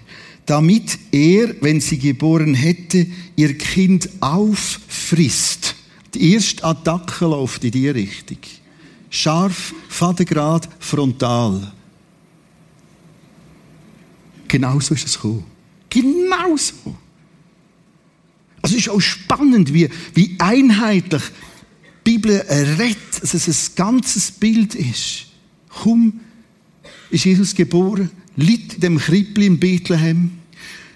damit 0.46 0.98
er, 1.12 1.56
wenn 1.62 1.82
sie 1.82 1.98
geboren 1.98 2.54
hätte, 2.54 3.08
ihr 3.36 3.58
Kind 3.58 4.10
auffrisst. 4.20 5.76
Die 6.14 6.34
erste 6.34 6.64
Attacke 6.64 7.26
läuft 7.26 7.64
in 7.64 7.72
die 7.72 7.90
Richtung. 7.90 8.38
Scharf, 9.10 9.74
Vatergrad, 9.90 10.70
frontal. 10.80 11.74
Genauso 14.48 14.94
ist 14.94 15.06
es 15.06 15.16
gekommen. 15.16 15.44
Genauso. 15.90 16.96
Also 18.62 18.76
es 18.76 18.82
ist 18.82 18.90
auch 18.90 19.02
spannend, 19.02 19.74
wie, 19.74 19.90
wie 20.14 20.36
einheitlich 20.40 21.22
die 22.06 22.12
Bibel 22.12 22.44
redet, 22.80 23.22
dass 23.22 23.34
es 23.34 23.48
ein 23.48 23.76
ganzes 23.76 24.32
Bild 24.32 24.76
ist. 24.76 25.28
Kaum 25.70 26.20
ist 27.10 27.26
Jesus 27.26 27.54
geboren, 27.54 28.10
liegt 28.36 28.76
in 28.76 28.82
dem 28.82 28.98
Krippli 28.98 29.46
in 29.46 29.60
Bethlehem, 29.60 30.32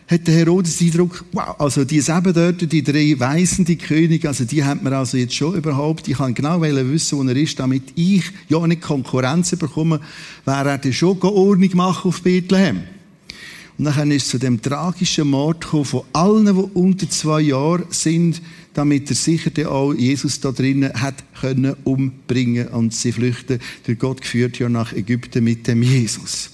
hat 0.08 0.26
der 0.26 0.34
Herodes 0.34 0.78
den 0.78 0.88
Eindruck, 0.88 1.24
wow, 1.32 1.60
also 1.60 1.86
die 1.86 2.02
sieben 2.02 2.34
dort, 2.34 2.72
die 2.72 2.84
drei 2.84 3.14
Weißen, 3.18 3.64
die 3.64 3.78
Könige, 3.78 4.28
also 4.28 4.44
die 4.44 4.64
hat 4.64 4.82
man 4.82 4.94
also 4.94 5.18
jetzt 5.18 5.36
schon 5.36 5.56
überhaupt, 5.56 6.08
ich 6.08 6.18
kann 6.18 6.34
genau 6.34 6.62
wissen, 6.62 7.20
wo 7.20 7.24
er 7.24 7.36
ist, 7.36 7.60
damit 7.60 7.84
ich 7.96 8.24
ja 8.48 8.66
nicht 8.66 8.82
Konkurrenz 8.82 9.56
bekomme, 9.56 10.02
wäre 10.46 10.70
er 10.70 10.78
dann 10.80 10.94
schon 10.94 11.22
Ordnung 11.22 11.76
machen 11.76 12.10
auf 12.10 12.24
Bethlehem. 12.24 12.82
Und 13.80 13.86
dann 13.86 14.12
ist 14.12 14.24
es 14.26 14.30
zu 14.30 14.38
dem 14.38 14.62
tragischen 14.62 15.30
Mord 15.30 15.62
gekommen 15.62 15.86
von 15.86 16.04
allen, 16.12 16.46
die 16.46 16.78
unter 16.78 17.10
zwei 17.10 17.40
Jahren 17.40 17.86
sind, 17.92 18.42
damit 18.74 19.10
er 19.10 19.16
sicher 19.16 19.72
auch 19.72 19.94
Jesus 19.94 20.42
da 20.42 20.52
drinnen 20.52 20.94
hat 20.94 21.16
können 21.40 21.76
umbringen 21.86 22.68
und 22.68 22.94
sie 22.94 23.14
flüchten. 23.14 23.60
Der 23.88 23.96
Gott 23.96 24.22
geführt 24.22 24.60
ja 24.60 24.68
nach 24.68 24.92
Ägypten 24.92 25.46
mit 25.46 25.66
dem 25.66 25.82
Jesus. 25.82 26.50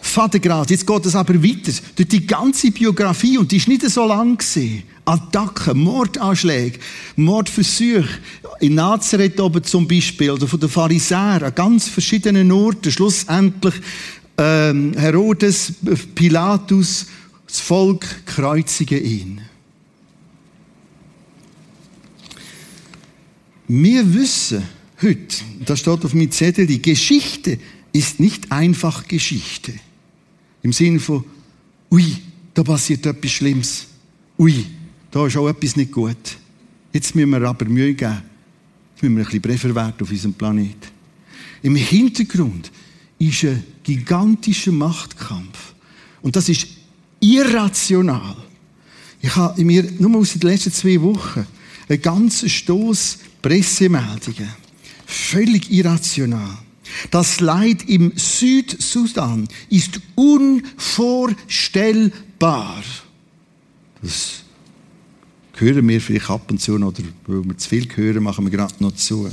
Vatergrad, 0.00 0.70
jetzt 0.70 0.86
geht 0.86 1.06
es 1.06 1.14
aber 1.14 1.40
weiter. 1.42 1.72
Durch 1.94 2.08
die 2.08 2.26
ganze 2.26 2.72
Biografie, 2.72 3.38
und 3.38 3.52
die 3.52 3.58
ist 3.58 3.68
nicht 3.68 3.88
so 3.88 4.06
lang 4.06 4.38
gesehen, 4.38 4.82
Attacken, 5.04 5.78
Mordanschläge, 5.78 6.80
Mordversuche. 7.16 8.08
In 8.60 8.74
Nazareth 8.74 9.38
oben 9.38 9.62
zum 9.62 9.86
Beispiel, 9.86 10.30
oder 10.30 10.48
von 10.48 10.58
den 10.58 10.68
Pharisäern, 10.68 11.44
an 11.44 11.54
ganz 11.54 11.86
verschiedenen 11.88 12.50
Orten. 12.50 12.90
Schlussendlich 12.90 13.74
ähm, 14.38 14.92
Herodes, 14.96 15.74
Pilatus, 16.14 17.06
das 17.46 17.60
Volk 17.60 18.26
kreuzigen 18.26 19.04
ihn. 19.04 19.40
Wir 23.68 24.14
wissen 24.14 24.62
heute, 25.02 25.36
das 25.64 25.80
steht 25.80 26.04
auf 26.04 26.14
meinem 26.14 26.30
Zettel, 26.30 26.66
die 26.66 26.80
Geschichte 26.80 27.58
ist 27.92 28.20
nicht 28.20 28.52
einfach 28.52 29.08
Geschichte. 29.08 29.72
Im 30.62 30.72
Sinne 30.72 31.00
von, 31.00 31.24
ui, 31.90 32.18
da 32.54 32.62
passiert 32.62 33.06
etwas 33.06 33.30
Schlimmes. 33.30 33.86
Ui, 34.38 34.66
da 35.10 35.26
ist 35.26 35.36
auch 35.36 35.48
etwas 35.48 35.76
nicht 35.76 35.92
gut. 35.92 36.38
Jetzt 36.92 37.14
müssen 37.14 37.30
wir 37.30 37.42
aber 37.42 37.64
Mühe 37.66 37.94
geben. 37.94 38.22
Jetzt 38.92 39.02
müssen 39.02 39.16
wir 39.16 39.22
ein 39.22 39.26
bisschen 39.26 39.42
Brefer 39.42 39.74
werden 39.74 39.94
auf 40.00 40.10
unserem 40.10 40.34
Planet. 40.34 40.76
Im 41.62 41.76
Hintergrund 41.76 42.70
ist 43.18 43.44
ein 43.44 43.64
gigantischer 43.82 44.72
Machtkampf. 44.72 45.74
Und 46.22 46.36
das 46.36 46.48
ist 46.48 46.66
irrational. 47.20 48.36
Ich 49.20 49.34
habe 49.34 49.64
mir 49.64 49.82
nur 49.98 50.20
aus 50.20 50.32
den 50.32 50.42
letzten 50.42 50.72
zwei 50.72 51.00
Wochen 51.00 51.46
einen 51.88 52.02
ganzen 52.02 52.48
Stoß 52.48 53.18
Pressemeldungen. 53.42 54.48
Völlig 55.06 55.70
irrational. 55.70 56.58
Das 57.10 57.40
Leid 57.40 57.88
im 57.88 58.12
Südsudan 58.16 59.48
ist 59.68 60.00
unvorstellbar. 60.14 62.82
Das 64.02 64.42
hören 65.54 65.88
wir 65.88 66.00
vielleicht 66.00 66.30
ab 66.30 66.48
und 66.50 66.60
zu, 66.60 66.74
oder 66.74 66.92
weil 67.26 67.44
wir 67.44 67.58
zu 67.58 67.68
viel 67.68 67.88
hören, 67.94 68.22
machen 68.22 68.44
wir 68.44 68.50
gerade 68.50 68.74
noch 68.80 68.94
zu. 68.94 69.28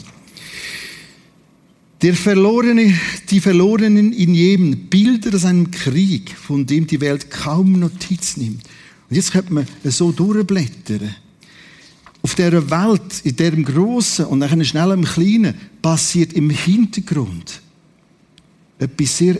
Der 2.04 2.16
Verlorene, 2.16 2.94
die 3.30 3.40
Verlorenen 3.40 4.12
in 4.12 4.34
Jemen, 4.34 4.90
Bilder 4.90 5.34
aus 5.34 5.46
einem 5.46 5.72
Krieg, 5.72 6.36
von 6.36 6.66
dem 6.66 6.86
die 6.86 7.00
Welt 7.00 7.32
kaum 7.32 7.80
Notiz 7.80 8.36
nimmt. 8.36 8.62
Und 9.10 9.16
jetzt 9.16 9.32
könnte 9.32 9.54
man 9.54 9.66
so 9.86 10.12
durchblättern. 10.12 11.16
Auf 12.22 12.36
dieser 12.36 12.70
Welt, 12.70 13.22
in 13.24 13.38
diesem 13.38 13.64
Grossen 13.64 14.26
und 14.26 14.42
dann 14.42 14.66
schnell 14.66 14.92
im 14.92 15.06
Kleinen, 15.06 15.56
passiert 15.82 16.34
im 16.34 16.50
Hintergrund 16.50 17.62
etwas 18.80 19.18
sehr 19.18 19.38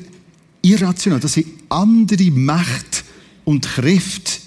irrational. 0.62 1.20
Das 1.20 1.34
sind 1.34 1.48
andere 1.68 2.32
Mächte 2.32 3.04
und 3.44 3.66
Kräfte. 3.66 4.40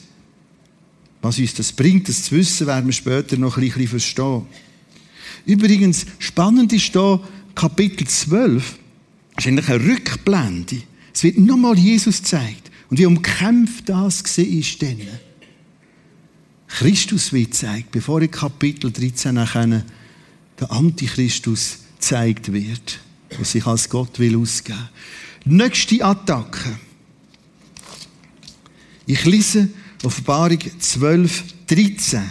Was 1.21 1.39
uns 1.39 1.53
das 1.53 1.71
bringt, 1.71 2.09
das 2.09 2.25
zu 2.25 2.37
wissen, 2.37 2.67
werden 2.67 2.87
wir 2.87 2.93
später 2.95 3.37
noch 3.37 3.59
ein 3.59 3.65
bisschen 3.65 3.89
verstehen. 3.89 4.47
Übrigens, 5.45 6.07
spannend 6.19 6.73
ist 6.73 6.93
hier, 6.93 7.21
Kapitel 7.57 8.07
12, 8.07 8.79
ist 9.39 9.47
eigentlich 9.47 9.69
eine 9.69 9.85
Rückblende. 9.85 10.83
Es 11.13 11.25
wird 11.25 11.39
nochmal 11.39 11.77
Jesus 11.77 12.19
gezeigt. 12.19 12.71
Und 12.89 12.99
wie 12.99 13.07
umkämpft 13.07 13.89
das 13.89 14.21
ist 14.39 14.83
dann. 14.83 15.01
Christus 16.69 17.33
wird 17.33 17.53
gezeigt, 17.53 17.91
bevor 17.91 18.21
in 18.21 18.31
Kapitel 18.31 18.93
13 18.93 19.35
nachher 19.35 19.83
der 20.61 20.71
Antichristus 20.71 21.79
gezeigt 21.97 22.53
wird, 22.53 23.01
der 23.31 23.45
sich 23.45 23.67
als 23.67 23.89
Gott 23.89 24.19
will 24.19 24.37
ausgeben. 24.37 24.89
Nächste 25.47 26.05
Attacke. 26.05 26.79
Ich 29.07 29.25
lese 29.25 29.71
Offenbarung 30.05 30.59
12, 30.79 31.45
13. 31.69 32.31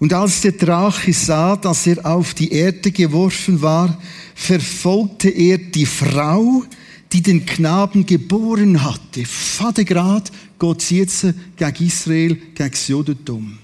Und 0.00 0.12
als 0.14 0.40
der 0.40 0.52
Drache 0.52 1.12
sah, 1.12 1.56
dass 1.56 1.86
er 1.86 2.06
auf 2.06 2.32
die 2.32 2.50
Erde 2.50 2.90
geworfen 2.90 3.60
war, 3.60 4.00
verfolgte 4.34 5.28
er 5.28 5.58
die 5.58 5.84
Frau, 5.84 6.64
die 7.12 7.22
den 7.22 7.44
Knaben 7.44 8.06
geboren 8.06 8.82
hatte. 8.82 9.26
Vatergrad 9.26 10.32
geht 10.58 10.78
es 10.78 10.90
jetzt 10.90 11.26
gegen 11.56 11.86
Israel, 11.86 12.34
gegen 12.34 12.70
das 12.70 12.88
Judentum. 12.88 13.58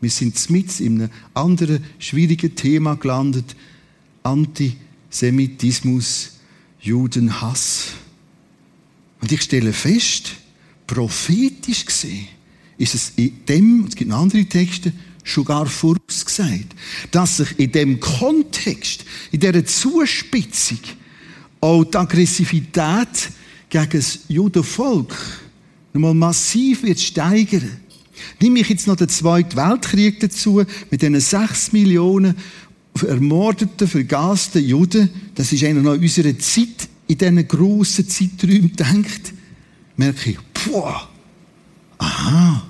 Wir 0.00 0.10
sind 0.10 0.50
mit 0.50 0.80
in 0.80 1.02
einem 1.02 1.10
anderen 1.34 1.84
schwierigen 2.00 2.56
Thema 2.56 2.96
gelandet. 2.96 3.54
Antisemitismus, 4.24 6.32
Judenhass. 6.80 7.90
Und 9.20 9.30
ich 9.30 9.42
stelle 9.42 9.72
fest, 9.72 10.32
prophetisch 10.86 11.86
gesehen, 11.86 12.26
ist 12.76 12.94
es 12.94 13.12
in 13.16 13.32
dem, 13.48 13.86
es 13.88 13.94
gibt 13.94 14.10
andere 14.10 14.44
Texte, 14.44 14.92
schon 15.26 15.44
gar 15.44 15.66
vorausgesagt, 15.66 16.74
dass 17.10 17.38
sich 17.38 17.58
in 17.58 17.72
dem 17.72 18.00
Kontext, 18.00 19.04
in 19.32 19.40
dieser 19.40 19.64
Zuspitzung, 19.64 20.78
auch 21.60 21.84
die 21.84 21.96
Aggressivität 21.96 23.30
gegen 23.68 23.90
das 23.90 24.20
Judenvolk 24.28 25.16
nochmal 25.92 26.14
massiv 26.14 26.82
wird 26.84 27.00
steigern. 27.00 27.80
Nimm 28.40 28.56
ich 28.56 28.68
jetzt 28.68 28.86
noch 28.86 28.96
den 28.96 29.08
Zweiten 29.08 29.56
Weltkrieg 29.56 30.20
dazu, 30.20 30.62
mit 30.90 31.02
diesen 31.02 31.20
sechs 31.20 31.72
Millionen 31.72 32.36
ermordeten, 33.06 33.88
vergasten 33.88 34.64
Juden, 34.64 35.10
das 35.34 35.52
ist 35.52 35.64
einer 35.64 35.82
noch 35.82 35.98
unserer 35.98 36.38
Zeit, 36.38 36.88
in 37.08 37.18
diesen 37.18 37.48
grossen 37.48 38.08
Zeiträumen 38.08 38.72
denkt, 38.74 39.32
merke 39.96 40.30
ich, 40.30 40.38
boah, 40.64 41.08
aha, 41.98 42.65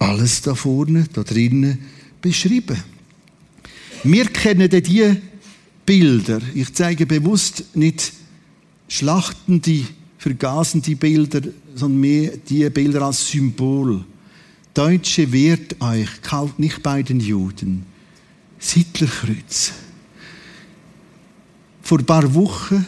alles 0.00 0.40
da 0.40 0.54
vorne, 0.54 1.04
da 1.12 1.22
drinnen 1.22 1.78
beschrieben. 2.20 2.82
Wir 4.02 4.26
kennen 4.26 4.68
die 4.68 5.16
Bilder. 5.86 6.40
Ich 6.54 6.74
zeige 6.74 7.06
bewusst 7.06 7.64
nicht 7.74 8.12
schlachtende, 8.88 9.84
vergasende 10.18 10.96
Bilder, 10.96 11.42
sondern 11.74 12.00
mehr 12.00 12.36
die 12.36 12.68
Bilder 12.70 13.02
als 13.02 13.30
Symbol. 13.30 14.04
Deutsche 14.74 15.30
wehrt 15.32 15.80
euch, 15.80 16.22
kauft 16.22 16.58
nicht 16.58 16.82
bei 16.82 17.02
den 17.02 17.20
Juden. 17.20 17.84
Sittlerkreuz. 18.58 19.72
Vor 21.82 21.98
ein 21.98 22.06
paar 22.06 22.34
Wochen 22.34 22.86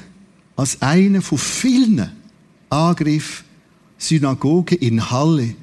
als 0.56 0.80
einer 0.80 1.22
von 1.22 1.38
vielen 1.38 2.10
Angriffen 2.70 3.44
Synagoge 3.98 4.74
in 4.74 5.10
Halle. 5.10 5.54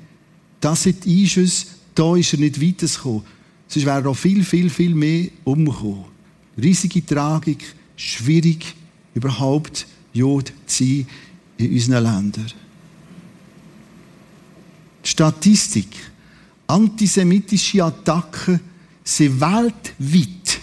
Das 0.59 0.83
sind 0.83 1.05
die 1.05 1.21
Einschüsse, 1.21 1.67
da 1.95 2.15
ist 2.15 2.33
er 2.33 2.39
nicht 2.39 2.61
weitergekommen. 2.61 3.23
Sonst 3.67 3.85
wäre 3.85 4.01
noch 4.01 4.15
viel, 4.15 4.43
viel, 4.43 4.69
viel 4.69 4.95
mehr 4.95 5.29
umgekommen. 5.43 6.05
Riesige 6.57 7.05
Tragik, 7.05 7.63
schwierig, 7.95 8.75
überhaupt 9.13 9.85
Jod 10.13 10.51
zu 10.65 10.83
sein 10.83 11.07
in 11.57 11.73
unseren 11.73 12.03
Ländern. 12.03 12.51
Statistik. 15.03 15.87
Antisemitische 16.67 17.83
Attacken 17.83 18.59
sind 19.03 19.39
weltweit 19.39 20.59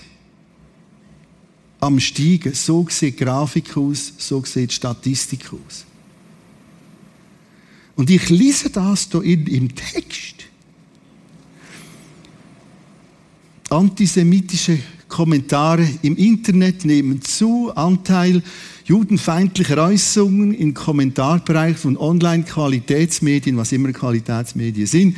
am 1.81 1.99
Steigen. 1.99 2.55
So 2.55 2.87
sieht 2.89 3.19
die 3.19 3.25
Grafik 3.25 3.77
aus, 3.77 4.13
so 4.19 4.45
sieht 4.45 4.71
die 4.71 4.75
Statistik 4.75 5.53
aus. 5.53 5.86
Und 7.97 8.11
ich 8.11 8.29
lese 8.29 8.71
das 8.71 9.09
hier 9.11 9.49
im 9.49 9.75
Text. 9.75 10.45
Antisemitische 13.71 14.79
Kommentare 15.09 15.89
im 16.03 16.17
Internet 16.17 16.85
nehmen 16.85 17.23
zu, 17.23 17.73
Anteil 17.75 18.43
judenfeindlicher 18.85 19.79
Äußerungen 19.79 20.55
im 20.55 20.75
Kommentarbereich 20.75 21.77
von 21.77 21.97
Online-Qualitätsmedien, 21.97 23.57
was 23.57 23.73
immer 23.73 23.93
Qualitätsmedien 23.93 24.87
sind. 24.87 25.17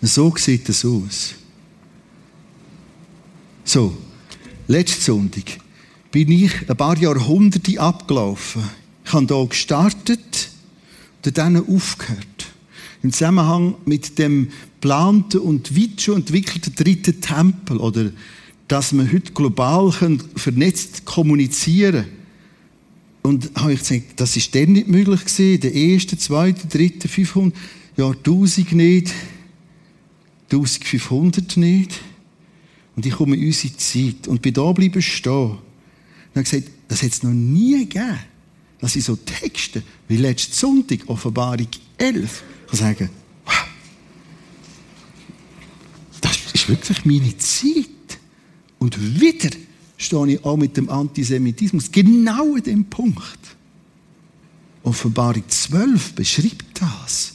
So 0.00 0.34
sieht 0.36 0.68
es 0.68 0.84
aus. 0.84 1.34
So, 3.64 3.96
letzten 4.66 5.02
Sonntag 5.02 5.44
bin 6.10 6.32
ich 6.32 6.68
ein 6.68 6.76
paar 6.76 6.98
Jahrhunderte 6.98 7.80
abgelaufen. 7.80 8.62
Ich 9.12 9.14
habe 9.14 9.26
hier 9.26 9.46
gestartet 9.46 10.48
und 11.22 11.36
dann 11.36 11.58
aufgehört. 11.58 12.46
Im 13.02 13.12
Zusammenhang 13.12 13.74
mit 13.84 14.18
dem 14.18 14.48
geplanten 14.80 15.40
und 15.40 15.76
weit 15.76 16.00
schon 16.00 16.16
entwickelten 16.16 16.74
dritten 16.74 17.20
Tempel 17.20 17.76
oder 17.76 18.10
dass 18.68 18.94
wir 18.94 19.12
heute 19.12 19.32
global 19.32 19.92
vernetzt 19.92 21.04
kommunizieren 21.04 22.04
können. 22.04 22.16
Und 23.20 23.50
habe 23.54 23.74
ich 23.74 23.80
gesagt, 23.80 24.04
das 24.16 24.34
ist 24.38 24.54
dann 24.54 24.72
nicht 24.72 24.88
möglich 24.88 25.26
gewesen, 25.26 25.60
der 25.60 25.74
erste, 25.74 26.16
zweite, 26.16 26.66
dritte, 26.66 27.06
500, 27.06 27.54
ja, 27.98 28.08
1000 28.08 28.72
nicht, 28.72 29.12
1500 30.50 31.58
nicht. 31.58 32.00
Und 32.96 33.04
ich 33.04 33.12
komme 33.12 33.36
in 33.36 33.44
unsere 33.44 33.76
Zeit 33.76 34.26
und 34.26 34.40
bin 34.40 34.54
da 34.54 34.72
bleiben 34.72 35.02
stehen. 35.02 35.50
Und 35.50 35.60
habe 36.34 36.44
gesagt, 36.44 36.70
das 36.88 37.02
hat 37.02 37.12
es 37.12 37.22
noch 37.22 37.30
nie 37.30 37.80
gegeben 37.80 38.31
dass 38.82 38.96
ich 38.96 39.04
so 39.04 39.14
Texte 39.14 39.80
wie 40.08 40.16
letzten 40.16 40.54
Sonntag, 40.54 41.08
Offenbarung 41.08 41.68
11, 41.98 42.42
kann 42.66 42.78
sagen, 42.78 43.10
wow, 43.44 43.54
das 46.20 46.36
ist 46.52 46.68
wirklich 46.68 47.04
meine 47.04 47.38
Zeit. 47.38 47.86
Und 48.80 49.20
wieder 49.20 49.50
stehe 49.96 50.32
ich 50.32 50.44
auch 50.44 50.56
mit 50.56 50.76
dem 50.76 50.90
Antisemitismus 50.90 51.92
genau 51.92 52.56
an 52.56 52.62
dem 52.64 52.84
Punkt. 52.86 53.38
Offenbarung 54.82 55.44
12 55.46 56.14
beschreibt 56.14 56.80
das. 56.80 57.34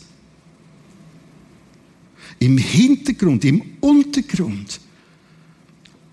Im 2.40 2.58
Hintergrund, 2.58 3.46
im 3.46 3.64
Untergrund 3.80 4.82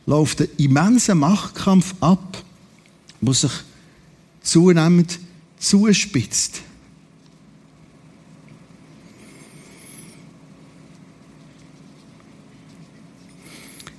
läuft 0.07 0.43
ein 0.43 0.49
immenser 0.59 1.17
Machtkampf 1.17 1.97
ab, 1.99 2.45
wo 3.21 3.33
sich 3.33 3.51
zunehmend 4.43 5.19
zuspitzt. 5.65 6.61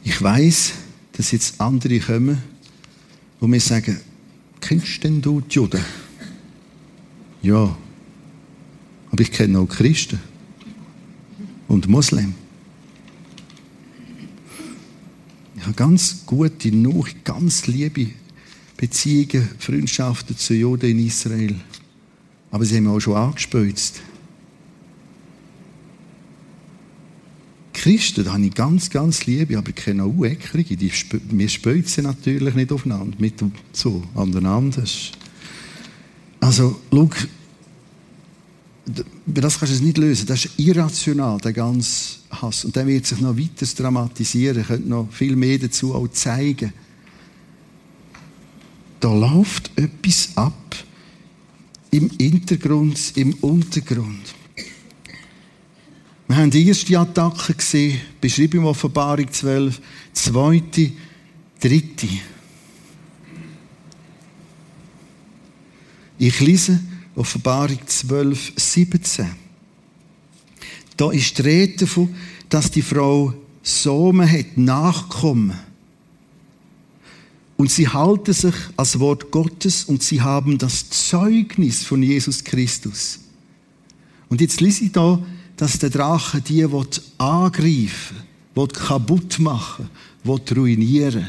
Ich 0.04 0.22
weiß, 0.22 0.74
dass 1.14 1.32
jetzt 1.32 1.60
andere 1.60 2.00
kommen, 2.00 2.42
wo 3.40 3.48
mir 3.48 3.60
sagen, 3.60 4.00
kennst 4.62 5.04
denn 5.04 5.22
du 5.22 5.42
die 5.42 5.56
Juden? 5.56 5.84
Ja, 7.42 7.76
aber 9.12 9.22
ich 9.22 9.32
kenne 9.32 9.60
auch 9.60 9.68
Christen 9.68 10.20
und 11.68 11.88
Muslim. 11.88 12.36
Ich 15.56 15.64
habe 15.64 15.74
ganz 15.74 16.26
gute, 16.28 16.72
noch 16.76 17.08
ganz 17.24 17.66
liebe 17.66 18.12
Beziehungen, 18.78 19.50
Freundschaften 19.60 20.38
zu 20.38 20.54
Juden 20.54 20.92
in 20.92 21.06
Israel. 21.06 21.56
Aber 22.52 22.66
sie 22.66 22.78
haben 22.78 22.88
auch 22.88 23.00
schon 23.00 23.16
angespült. 23.16 23.94
Christen, 27.74 28.24
da 28.24 28.34
habe 28.34 28.46
ich 28.46 28.54
ganz, 28.54 28.90
ganz 28.90 29.26
liebe, 29.26 29.58
aber 29.58 29.70
ich 29.70 29.76
kenne 29.76 30.04
auch 30.04 30.24
Eckrige, 30.24 30.76
die 30.76 30.92
wir 31.30 31.50
spözen 31.50 32.06
natürlich 32.06 32.56
nicht 32.56 32.72
aufeinander, 32.72 33.16
mit 33.20 33.36
so, 33.74 34.04
aneinander. 34.16 34.84
Also, 36.40 36.80
schau, 36.92 37.10
das 39.26 39.60
kannst 39.60 39.80
du 39.80 39.84
nicht 39.84 39.98
lösen. 39.98 40.28
Das 40.28 40.46
ist 40.46 40.60
irrational, 40.60 41.40
der 41.40 41.54
ganze 41.54 42.18
Hass. 42.30 42.66
Und 42.66 42.76
der 42.76 42.88
wird 42.88 43.06
sich 43.06 43.20
noch 43.20 43.38
weiter 43.38 43.66
dramatisieren. 43.66 44.62
Ich 44.62 44.68
könnte 44.68 44.88
noch 44.88 45.12
viel 45.12 45.36
mehr 45.36 45.58
dazu 45.58 45.94
auch 45.94 46.08
zeigen. 46.08 46.74
Da 49.06 49.14
läuft 49.14 49.70
etwas 49.76 50.30
ab. 50.34 50.76
Im 51.92 52.10
Hintergrund, 52.20 53.16
im 53.16 53.36
Untergrund. 53.36 54.34
Wir 56.28 56.36
haben 56.36 56.50
die 56.50 56.68
erste 56.68 56.98
Attacke 56.98 57.54
gesehen, 57.54 58.02
beschrieben 58.20 58.62
in 58.62 58.66
Offenbarung 58.66 59.32
12, 59.32 59.80
zweite, 60.12 60.92
dritte. 61.60 62.08
Ich 66.18 66.40
lese 66.40 66.80
Offenbarung 67.16 67.82
12, 67.86 68.54
17. 68.56 69.30
Da 70.98 71.12
ist 71.12 71.38
die 71.38 71.42
Rede 71.44 71.78
davon, 71.86 72.16
dass 72.50 72.72
die 72.72 72.82
Frau 72.82 73.36
Sohn 73.62 74.28
hat, 74.28 74.58
Nachkommen. 74.58 75.65
Und 77.58 77.72
sie 77.72 77.88
halten 77.88 78.34
sich 78.34 78.56
als 78.76 79.00
Wort 79.00 79.32
Gottes 79.32 79.86
und 79.86 80.04
sie 80.04 80.22
haben 80.22 80.58
das 80.58 80.90
Zeugnis 80.90 81.84
von 81.84 82.04
Jesus 82.04 82.44
Christus. 82.44 83.20
Und 84.30 84.42
jetzt 84.42 84.60
lese 84.60 84.86
ich 84.86 84.92
da, 84.92 85.24
dass 85.56 85.80
der 85.80 85.90
Drache 85.90 86.42
die 86.42 86.68
angreifen 87.18 88.18
will, 88.56 88.68
kaputt 88.68 89.40
machen, 89.40 89.90
will 90.24 90.42
ruinieren. 90.56 91.28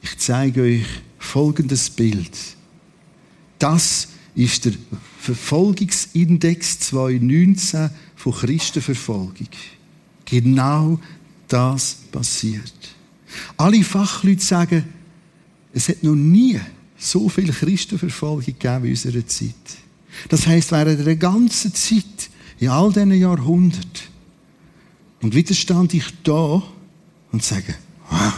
Ich 0.00 0.16
zeige 0.18 0.62
euch 0.62 0.86
folgendes 1.18 1.90
Bild. 1.90 2.30
Das 3.58 4.08
ist 4.34 4.64
der 4.64 4.72
Verfolgungsindex 5.18 6.78
2019 6.80 7.90
von 8.14 8.32
Christenverfolgung. 8.32 9.48
Genau 10.24 10.98
das 11.48 11.96
passiert. 12.12 12.72
Alle 13.56 13.82
Fachleute 13.82 14.42
sagen, 14.42 14.84
es 15.72 15.88
hat 15.88 16.02
noch 16.02 16.14
nie 16.14 16.60
so 16.96 17.28
viel 17.28 17.52
Christenverfolgung 17.52 18.44
gegeben 18.44 18.84
in 18.84 18.90
unserer 18.90 19.26
Zeit. 19.26 19.54
Das 20.28 20.46
heißt, 20.46 20.72
während 20.72 21.06
der 21.06 21.16
ganzen 21.16 21.72
Zeit, 21.74 22.30
in 22.58 22.68
all 22.68 22.92
diesen 22.92 23.12
Jahrhunderten, 23.12 24.08
und 25.20 25.34
wieder 25.34 25.54
stand 25.54 25.94
ich 25.94 26.06
da 26.22 26.62
und 27.32 27.42
sage, 27.42 27.74
ah, 28.10 28.32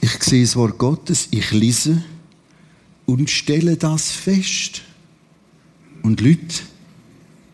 ich 0.00 0.22
sehe 0.22 0.42
das 0.42 0.56
Wort 0.56 0.78
Gottes, 0.78 1.28
ich 1.30 1.50
lese, 1.52 2.02
und 3.06 3.28
stelle 3.28 3.76
das 3.76 4.10
fest. 4.10 4.82
Und 6.02 6.20
Leute, 6.20 6.62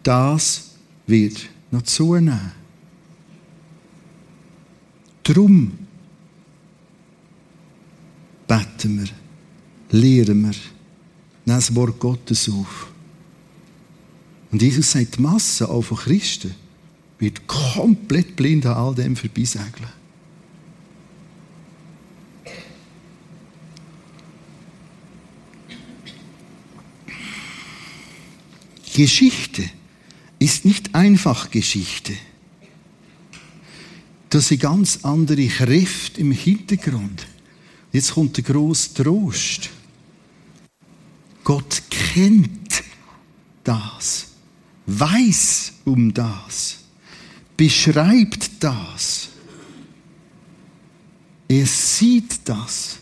das 0.02 0.70
wird 1.06 1.48
noch 1.70 1.82
zunehmen. 1.82 2.52
Drum 5.22 5.79
beten 8.50 8.98
wir, 8.98 9.08
lehren 9.96 10.42
wir, 10.42 10.48
nehmen 10.48 10.58
das 11.44 11.72
Wort 11.72 12.00
Gottes 12.00 12.48
auf. 12.48 12.90
Und 14.50 14.60
Jesus 14.60 14.90
sagt, 14.90 15.18
die 15.18 15.22
Masse 15.22 15.68
auch 15.68 15.82
von 15.82 15.98
Christen 15.98 16.52
wird 17.20 17.46
komplett 17.46 18.34
blind 18.34 18.66
an 18.66 18.72
all 18.72 18.94
dem 18.96 19.14
vorbeisegeln. 19.14 19.88
Geschichte 28.92 29.70
ist 30.40 30.64
nicht 30.64 30.92
einfach 30.96 31.52
Geschichte. 31.52 32.14
Das 34.30 34.48
sind 34.48 34.60
ganz 34.60 34.98
andere 35.04 35.46
Kräfte 35.46 36.20
im 36.20 36.32
Hintergrund. 36.32 37.28
Jetzt 37.92 38.14
kommt 38.14 38.36
der 38.36 38.44
große 38.44 38.94
Trost. 38.94 39.70
Gott 41.42 41.82
kennt 41.90 42.82
das, 43.64 44.28
weiß 44.86 45.72
um 45.84 46.12
das, 46.14 46.78
beschreibt 47.56 48.50
das. 48.60 49.28
Er 51.48 51.66
sieht 51.66 52.40
das. 52.44 52.98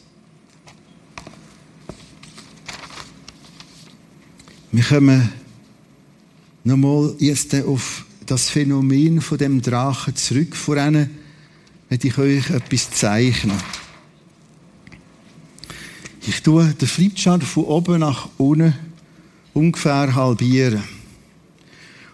Wir 4.72 4.84
kommen 4.84 5.32
nochmal 6.64 7.14
jetzt 7.18 7.54
auf 7.54 8.04
das 8.24 8.48
Phänomen 8.48 9.20
von 9.20 9.38
dem 9.38 9.60
Drachen 9.60 10.16
zurück. 10.16 10.54
Vorhin 10.54 11.10
werde 11.88 12.08
ich 12.08 12.18
euch 12.18 12.50
etwas 12.50 12.90
zeichnen. 12.90 13.56
Ich 16.28 16.42
tue 16.42 16.74
den 16.74 16.86
Flipchart 16.86 17.42
von 17.42 17.64
oben 17.64 18.00
nach 18.00 18.28
unten 18.36 18.74
ungefähr 19.54 20.14
halbieren. 20.14 20.84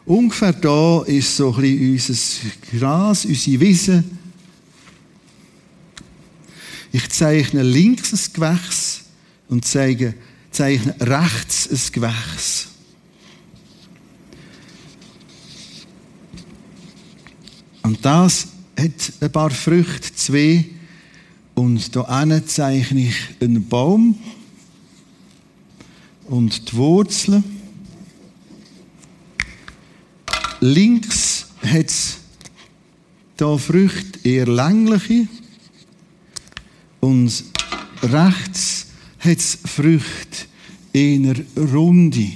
Ungefähr 0.06 0.52
da 0.52 1.02
ist 1.02 1.36
so 1.36 1.52
ein 1.52 1.60
bisschen 1.60 1.90
unser 1.90 2.78
Gras, 2.78 3.24
unsere 3.24 3.60
Wiese. 3.60 4.04
Ich 6.92 7.10
zeichne 7.10 7.64
links 7.64 8.12
ein 8.12 8.32
Gewächs 8.32 9.02
und 9.48 9.64
zeige, 9.64 10.14
zeichne 10.52 10.94
rechts 11.00 11.68
ein 11.68 11.92
Gewächs. 11.92 12.68
Und 17.82 18.04
das 18.04 18.46
hat 18.78 19.12
ein 19.20 19.32
paar 19.32 19.50
Früchte, 19.50 20.14
zwei. 20.14 20.66
Und 21.54 21.94
hier 21.94 22.46
zeichne 22.46 23.08
ich 23.08 23.16
einen 23.40 23.68
Baum 23.68 24.18
und 26.26 26.70
die 26.70 26.76
Wurzeln. 26.76 27.44
Links 30.60 31.46
hat 31.62 31.86
es 31.86 32.18
hier 33.38 33.58
Früchte 33.58 34.26
eher 34.28 34.46
längliche 34.46 35.28
und 37.00 37.44
rechts 38.02 38.86
hat 39.18 39.38
es 39.38 39.58
Früchte 39.64 40.46
eher 40.92 41.36
runde. 41.56 42.32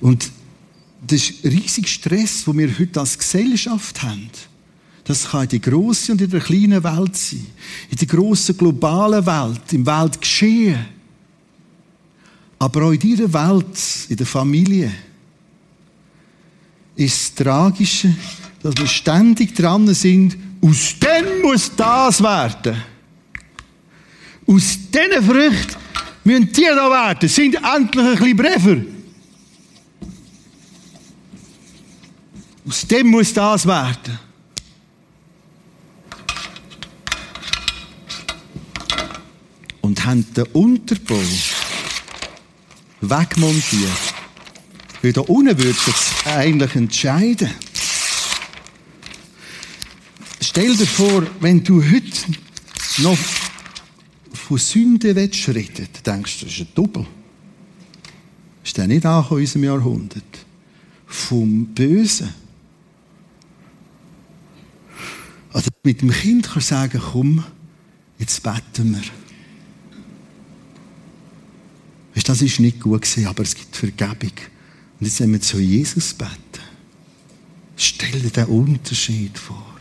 Und 0.00 0.30
das 1.06 1.30
ist 1.30 1.44
riesig 1.44 1.88
Stress, 1.88 2.44
den 2.44 2.58
wir 2.58 2.78
heute 2.78 3.00
als 3.00 3.18
Gesellschaft 3.18 4.02
haben. 4.02 4.30
Das 5.04 5.30
kann 5.30 5.42
in 5.42 5.48
der 5.50 5.58
grossen 5.58 6.12
und 6.12 6.22
in 6.22 6.30
der 6.30 6.40
kleinen 6.40 6.82
Welt 6.82 7.16
sein. 7.16 7.46
In 7.90 7.96
der 7.98 8.06
grossen 8.06 8.56
globalen 8.56 9.24
Welt, 9.26 9.72
im 9.72 9.84
Weltgeschehen. 9.84 10.86
Aber 12.58 12.84
auch 12.84 12.92
in 12.92 12.98
dieser 12.98 13.30
Welt, 13.32 13.78
in 14.08 14.16
der 14.16 14.26
Familie, 14.26 14.90
ist 16.96 17.38
das 17.38 17.44
Tragische, 17.44 18.14
dass 18.62 18.74
wir 18.78 18.86
ständig 18.86 19.54
dran 19.54 19.92
sind, 19.92 20.38
aus 20.62 20.94
dem 20.98 21.42
muss 21.42 21.70
das 21.76 22.22
werden. 22.22 22.82
Aus 24.46 24.78
diesen 24.90 25.22
Früchten 25.22 25.76
müssen 26.24 26.52
die 26.52 26.64
da 26.64 26.90
werden, 26.90 27.28
sind 27.28 27.56
endlich 27.56 28.06
ein 28.06 28.16
bisschen 28.16 28.36
Brefer. 28.36 28.93
Aus 32.66 32.86
dem 32.86 33.08
muss 33.08 33.32
das 33.32 33.66
werden. 33.66 34.18
Und 39.80 40.04
haben 40.04 40.26
den 40.34 40.44
Unterbau 40.52 41.20
wegmontiert. 43.00 43.90
Weil 45.02 45.12
da 45.12 45.20
unten 45.20 45.58
würde 45.58 45.78
sich 45.78 46.26
eigentlich 46.26 46.74
entscheiden. 46.74 47.50
Stell 50.40 50.74
dir 50.76 50.86
vor, 50.86 51.26
wenn 51.40 51.62
du 51.62 51.82
heute 51.82 52.12
noch 52.98 53.18
von 54.32 54.58
Sünde 54.58 55.14
willst 55.14 55.46
denkst 56.06 56.40
du, 56.40 56.46
das 56.46 56.54
ist 56.54 56.60
ein 56.60 56.68
Doppel. 56.74 57.06
Ist 58.62 58.76
der 58.76 58.86
nicht 58.86 59.04
auch 59.04 59.30
in 59.32 59.38
unserem 59.38 59.64
Jahrhundert? 59.64 60.22
Vom 61.06 61.66
Bösen. 61.66 62.32
Also 65.52 65.70
mit 65.84 66.00
dem 66.00 66.10
Kind 66.10 66.50
kannst 66.50 66.70
du 66.70 66.74
sagen, 66.74 67.00
komm, 67.12 67.44
jetzt 68.18 68.42
beten 68.42 68.94
wir. 68.94 69.02
Weißt, 72.14 72.28
das 72.28 72.42
ist 72.42 72.58
nicht 72.58 72.80
gut 72.80 73.06
aber 73.26 73.42
es 73.42 73.54
gibt 73.54 73.76
Vergebung. 73.76 74.32
Und 74.98 75.06
jetzt 75.06 75.20
wenn 75.20 75.32
wir 75.32 75.40
zu 75.40 75.60
Jesus 75.60 76.14
beten. 76.14 76.30
Stell 77.76 78.20
dir 78.20 78.30
den 78.30 78.46
Unterschied 78.46 79.36
vor. 79.38 79.74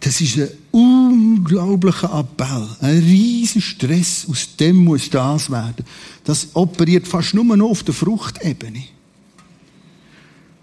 Das 0.00 0.20
ist 0.20 0.36
ein 0.36 0.50
unglaublicher 0.70 2.12
Appell, 2.18 2.68
ein 2.80 2.98
riesiger 2.98 3.64
Stress. 3.64 4.26
Aus 4.28 4.54
dem 4.56 4.76
muss 4.76 5.08
das 5.08 5.50
werden. 5.50 5.86
Das 6.24 6.48
operiert 6.54 7.08
fast 7.08 7.32
nur 7.32 7.56
noch 7.56 7.70
auf 7.70 7.84
der 7.84 7.94
Fruchtebene. 7.94 8.82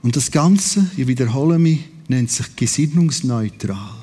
Und 0.04 0.16
das 0.16 0.30
Ganze, 0.30 0.86
ich 0.96 1.08
wiederhole 1.08 1.58
mich, 1.58 1.80
nennt 2.08 2.30
sich 2.30 2.56
gesinnungsneutral. 2.56 4.01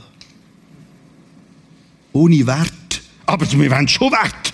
Ohne 2.12 2.46
Wert. 2.46 3.02
Aber 3.26 3.50
wir 3.50 3.70
wollen 3.70 3.88
schon 3.88 4.10
Wert. 4.10 4.52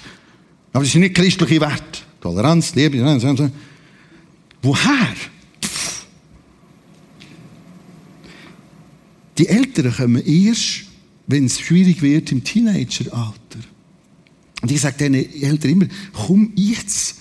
Aber 0.72 0.82
das 0.82 0.92
sind 0.92 1.02
nicht 1.02 1.14
christliche 1.14 1.60
Werte. 1.60 2.00
Toleranz, 2.20 2.74
Liebe, 2.74 2.98
woher? 4.62 5.14
Die 9.38 9.48
Eltern 9.48 9.92
kommen 9.92 10.24
erst, 10.24 10.84
wenn 11.26 11.46
es 11.46 11.60
schwierig 11.60 12.02
wird 12.02 12.30
im 12.32 12.44
Teenageralter. 12.44 13.60
Und 14.62 14.70
ich 14.70 14.80
sage 14.80 14.96
den 14.96 15.14
Eltern 15.14 15.70
immer, 15.70 15.86
komm 16.12 16.52
jetzt. 16.54 17.16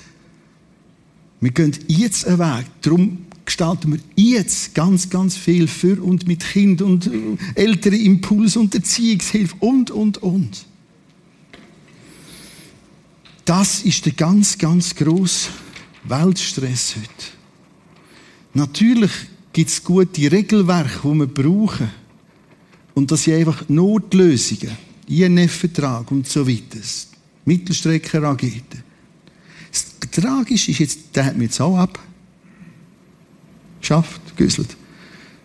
Wir 1.41 1.51
gehen 1.51 1.77
jetzt 1.87 2.25
einen 2.25 2.39
Weg. 2.39 2.65
Darum 2.81 3.25
gestalten 3.53 3.91
wir 3.91 3.99
jetzt 4.15 4.73
ganz, 4.73 5.11
ganz 5.11 5.37
viel 5.37 5.67
für 5.67 6.01
und 6.01 6.25
mit 6.27 6.43
Kind 6.43 6.81
und 6.81 7.05
äh, 7.05 7.37
ältere 7.53 7.95
Impuls 7.95 8.57
und 8.57 8.73
Erziehungshilfe 8.73 9.55
und, 9.59 9.91
und, 9.91 10.17
und. 10.23 10.65
Das 13.45 13.83
ist 13.83 14.07
der 14.07 14.13
ganz, 14.13 14.57
ganz 14.57 14.95
grosse 14.95 15.49
Weltstress 16.05 16.95
heute. 16.95 17.27
Natürlich 18.55 19.11
gibt 19.51 19.69
es 19.69 19.83
gute 19.83 20.31
Regelwerke, 20.31 21.01
die 21.03 21.19
wir 21.19 21.27
brauchen. 21.27 21.91
Und 22.95 23.11
das 23.11 23.23
sind 23.23 23.35
einfach 23.35 23.69
Notlösungen. 23.69 24.75
INF-Vertrag 25.07 26.09
und 26.09 26.27
so 26.27 26.47
weiter. 26.47 26.79
Mittelstreckenraketen. 27.45 28.81
Das 29.69 29.85
Tragische 30.09 30.71
ist 30.71 30.79
jetzt, 30.79 30.99
der 31.15 31.25
hat 31.25 31.37
mir 31.37 31.43
jetzt 31.43 31.61
auch 31.61 31.77
ab 31.77 31.99
geschafft, 33.83 34.21
güsselt. 34.37 34.75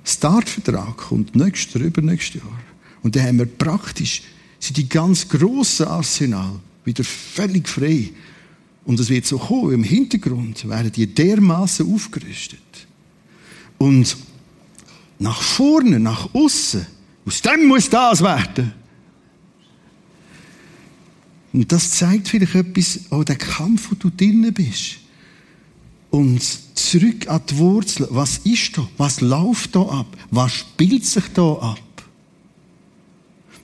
Startvertrag 0.05 0.97
kommt 0.97 1.37
nächstes 1.37 1.77
oder 1.77 1.85
übernächstes 1.85 2.41
Jahr. 2.41 2.61
Und 3.03 3.15
dann 3.15 3.25
haben 3.25 3.39
wir 3.39 3.47
praktisch, 3.47 4.23
sind 4.59 4.77
die 4.77 4.89
ganz 4.89 5.29
grossen 5.29 5.87
Arsenal 5.87 6.59
wieder 6.85 7.05
völlig 7.05 7.69
frei. 7.69 8.11
Und 8.85 8.99
es 8.99 9.11
wird 9.11 9.27
so 9.27 9.39
kommen, 9.39 9.73
im 9.73 9.85
Hintergrund 9.85 10.67
werden 10.69 10.91
die 10.91 11.07
dermaßen 11.07 11.93
aufgerüstet. 11.93 12.59
Und 13.77 14.17
nach 15.19 15.43
vorne, 15.43 16.01
nach 16.01 16.33
außen, 16.33 16.87
aus 17.27 17.43
dem 17.43 17.67
muss 17.67 17.91
das 17.91 18.23
werden. 18.23 18.73
Und 21.53 21.71
das 21.71 21.91
zeigt 21.91 22.29
vielleicht 22.29 22.55
etwas, 22.55 23.01
auch 23.11 23.25
der 23.25 23.37
Kampf, 23.37 23.91
wo 23.91 23.95
du 23.95 24.11
drinnen 24.11 24.55
bist. 24.55 24.99
Und 26.11 26.43
zurück 26.75 27.29
an 27.29 27.43
die 27.49 27.59
Wurzel. 27.59 28.09
Was 28.11 28.39
ist 28.39 28.79
da? 28.79 28.89
Was 28.97 29.21
läuft 29.21 29.75
da 29.77 29.83
ab? 29.83 30.07
Was 30.31 30.53
spielt 30.53 31.05
sich 31.05 31.25
da 31.35 31.53
ab? 31.53 31.79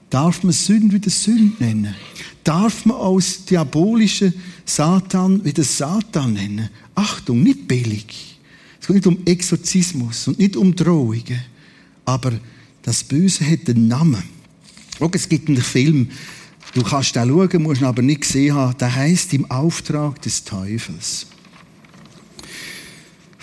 Darf 0.09 0.43
man 0.43 0.53
Sünde 0.53 0.95
wieder 0.95 1.09
Sünde 1.09 1.63
nennen? 1.63 1.95
Darf 2.43 2.85
man 2.85 2.97
aus 2.97 3.43
diabolischen 3.45 4.33
Satan 4.63 5.43
wieder 5.43 5.63
Satan 5.63 6.33
nennen? 6.33 6.69
Achtung, 6.93 7.41
nicht 7.41 7.67
billig. 7.67 8.37
Es 8.79 8.87
geht 8.87 8.97
nicht 8.97 9.07
um 9.07 9.17
Exorzismus 9.25 10.27
und 10.27 10.37
nicht 10.37 10.55
um 10.55 10.75
Drohungen. 10.75 11.41
Aber 12.05 12.33
das 12.83 13.03
Böse 13.03 13.49
hat 13.49 13.67
einen 13.67 13.87
Namen. 13.87 14.23
Schau, 14.99 15.09
es 15.11 15.27
gibt 15.27 15.49
einen 15.49 15.61
Film, 15.61 16.09
du 16.75 16.83
kannst 16.83 17.15
den 17.15 17.27
schauen, 17.27 17.63
musst 17.63 17.81
ihn 17.81 17.87
aber 17.87 18.03
nicht 18.03 18.21
gesehen 18.21 18.53
haben, 18.53 18.77
der 18.77 18.93
heißt 18.93 19.33
Im 19.33 19.49
Auftrag 19.49 20.21
des 20.21 20.43
Teufels 20.43 21.25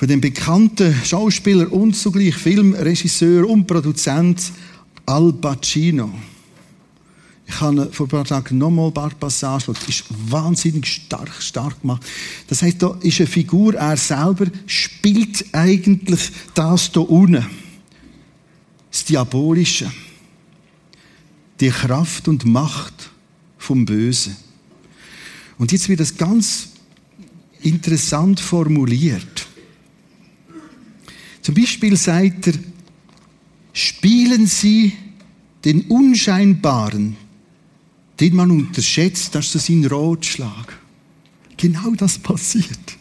von 0.03 0.09
dem 0.09 0.21
bekannten 0.21 0.93
Schauspieler 1.05 1.73
und 1.73 1.95
zugleich 1.95 2.35
Filmregisseur 2.35 3.49
und 3.49 3.69
Produzent 3.69 4.51
Al 5.07 5.33
Pacino. 5.33 6.13
Ich 7.47 7.61
habe 7.61 7.89
vor 7.93 8.07
ein 8.07 8.11
paar 8.11 8.25
Tagen 8.25 8.59
nochmal 8.59 8.89
ein 8.89 8.95
paar 8.95 9.11
Passagen 9.11 9.73
Das 9.73 9.89
ist 9.89 10.07
wahnsinnig 10.29 10.89
stark, 10.89 11.31
stark 11.41 11.81
gemacht. 11.83 12.05
Das 12.49 12.63
heißt, 12.63 12.83
da 12.83 12.99
ist 13.01 13.21
eine 13.21 13.29
Figur, 13.29 13.77
er 13.77 13.97
selber 13.97 14.47
spielt 14.67 15.45
eigentlich 15.53 16.33
das 16.53 16.91
hier 16.93 17.09
unten. 17.09 17.47
Das 18.91 19.05
Diabolische. 19.05 19.89
Die 21.61 21.71
Kraft 21.71 22.27
und 22.27 22.45
Macht 22.45 23.09
vom 23.57 23.85
Bösen. 23.85 24.37
Und 25.59 25.71
jetzt 25.71 25.89
wird 25.89 26.01
das 26.01 26.17
ganz 26.17 26.71
interessant 27.61 28.41
formuliert. 28.41 29.47
Zum 31.43 31.55
Beispiel 31.55 31.97
sagt 31.97 32.47
er, 32.47 32.55
spielen 33.73 34.47
Sie 34.47 34.93
den 35.65 35.83
Unscheinbaren, 35.83 37.17
den 38.21 38.37
man 38.37 38.51
unterschätzt, 38.51 39.35
das 39.35 39.55
ist 39.55 39.67
sein 39.67 39.85
Rotschlag. 39.85 40.79
Genau 41.57 41.91
das 41.97 42.19
passiert. 42.19 42.97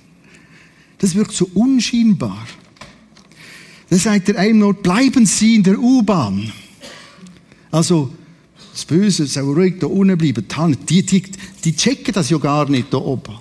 Das 0.97 1.15
wirkt 1.15 1.31
so 1.31 1.49
unscheinbar. 1.53 2.47
Da 3.89 3.97
sagt 3.97 4.29
er 4.29 4.39
einem 4.39 4.59
noch, 4.59 4.73
bleiben 4.73 5.25
Sie 5.25 5.55
in 5.55 5.63
der 5.63 5.79
U-Bahn. 5.79 6.51
Also, 7.71 8.13
das 8.71 8.85
Böse 8.85 9.25
soll 9.27 9.53
ruhig 9.53 9.79
da 9.79 9.87
unten 9.87 10.17
bleiben. 10.17 10.45
Die, 10.87 11.05
die, 11.05 11.23
die 11.63 11.75
checken 11.75 12.13
das 12.13 12.29
ja 12.29 12.37
gar 12.37 12.69
nicht 12.69 12.93
da 12.93 12.97
oben. 12.97 13.35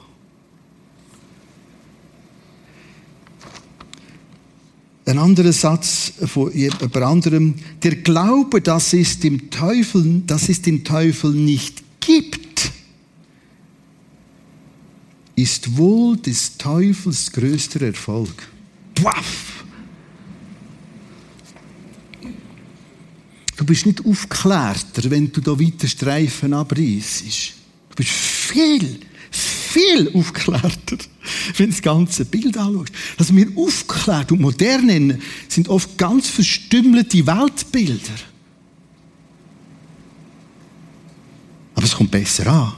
Ein 5.11 5.19
anderer 5.19 5.53
Satz 5.53 6.13
von 6.25 6.57
jemand 6.57 6.97
anderem. 6.97 7.57
Der 7.83 7.97
Glaube, 7.97 8.61
dass 8.61 8.93
es 8.93 9.19
dem 9.19 9.51
Teufel, 9.51 10.23
dass 10.25 10.49
es 10.49 10.63
den 10.63 10.85
Teufel 10.85 11.33
nicht 11.33 11.83
gibt, 11.99 12.71
ist 15.35 15.77
wohl 15.77 16.17
des 16.17 16.57
Teufels 16.59 17.33
größter 17.33 17.83
Erfolg. 17.83 18.49
Puff! 18.95 19.65
Du 23.57 23.65
bist 23.65 23.87
nicht 23.87 24.07
aufgeklärter, 24.07 25.11
wenn 25.11 25.33
du 25.33 25.41
da 25.41 25.59
weiter 25.59 25.89
Streifen 25.89 26.55
abreißt. 26.55 27.25
Du 27.89 27.97
bist 27.97 28.11
viel 28.11 29.01
viel 29.71 30.11
aufklärter, 30.15 30.99
wenn 31.57 31.67
du 31.67 31.73
das 31.73 31.83
ganze 31.83 32.25
Bild 32.25 32.57
anschaust. 32.57 32.93
Was 33.19 33.35
wir 33.35 33.47
aufklärt 33.57 34.33
und 34.33 34.41
modern 34.41 34.87
nennen, 34.87 35.23
sind 35.49 35.69
oft 35.69 35.97
ganz 35.97 36.29
verstümmelte 36.29 37.27
Weltbilder. 37.27 38.19
Aber 41.75 41.85
es 41.85 41.95
kommt 41.95 42.11
besser 42.11 42.47
an. 42.47 42.73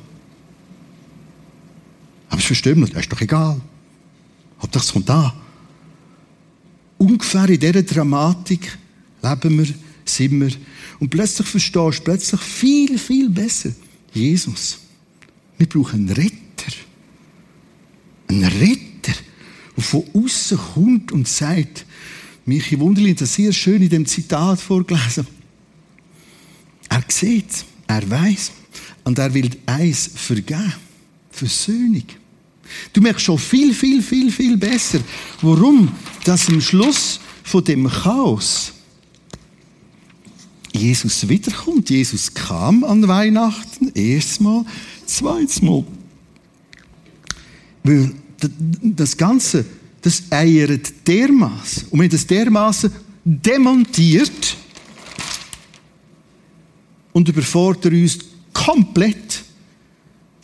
Aber 2.29 2.39
es 2.39 2.45
ist 2.45 2.47
verstümmelt, 2.47 2.95
das 2.95 3.03
ist 3.03 3.13
doch 3.13 3.21
egal. 3.21 3.61
Hauptsache 4.61 4.85
es 4.85 4.93
kommt 4.93 5.11
an. 5.11 5.33
Ungefähr 6.99 7.49
in 7.49 7.59
dieser 7.59 7.83
Dramatik 7.83 8.79
leben 9.23 9.59
wir, 9.59 9.75
sind 10.05 10.41
wir. 10.41 10.53
Und 11.01 11.11
plötzlich 11.11 11.47
verstehst 11.49 11.99
du 11.99 12.05
plötzlich 12.05 12.41
viel, 12.41 12.99
viel 12.99 13.29
besser 13.29 13.71
Jesus. 14.13 14.79
Wir 15.59 15.69
brauchen 15.69 16.01
einen 16.01 16.11
Retter. 16.11 16.42
Einen 18.33 18.45
Retter, 18.45 19.13
der 19.77 19.85
von 19.85 20.05
außen 20.15 20.59
kommt 20.75 21.13
und 21.13 21.29
sagt, 21.29 21.85
Michi 22.47 22.79
Wunderlin 22.81 23.13
hat 23.13 23.21
das 23.21 23.35
sehr 23.35 23.53
schön 23.53 23.83
in 23.83 23.91
dem 23.91 24.07
Zitat 24.07 24.59
vorgelesen. 24.59 25.27
Er 26.89 27.05
sieht, 27.09 27.65
er 27.87 28.09
weiß 28.09 28.53
und 29.05 29.19
er 29.19 29.33
will 29.35 29.51
eins 29.67 30.11
vergeben. 30.15 30.73
Versöhnung. 31.31 32.05
Du 32.93 33.03
merkst 33.03 33.25
schon 33.27 33.39
viel, 33.39 33.75
viel, 33.75 34.03
viel, 34.03 34.31
viel 34.31 34.57
besser, 34.57 35.01
warum 35.43 35.93
das 36.25 36.49
am 36.49 36.61
Schluss 36.61 37.21
von 37.43 37.63
dem 37.65 37.87
Chaos 37.87 38.73
Jesus 40.73 41.29
wiederkommt. 41.29 41.91
Jesus 41.91 42.33
kam 42.33 42.83
an 42.83 43.07
Weihnachten, 43.07 43.93
erstes 43.95 44.41
Mal, 44.41 44.65
zweites 45.05 45.61
Mal. 45.61 45.85
Weil 47.85 48.15
das 48.83 49.17
Ganze, 49.17 49.65
das 50.01 50.23
eiert 50.31 51.07
dermaßen. 51.07 51.89
Und 51.91 52.01
wenn 52.01 52.11
das 52.11 52.27
dermaßen 52.27 52.91
demontiert 53.25 54.57
und 57.13 57.29
überfordert 57.29 57.93
uns 57.93 58.19
komplett, 58.53 59.45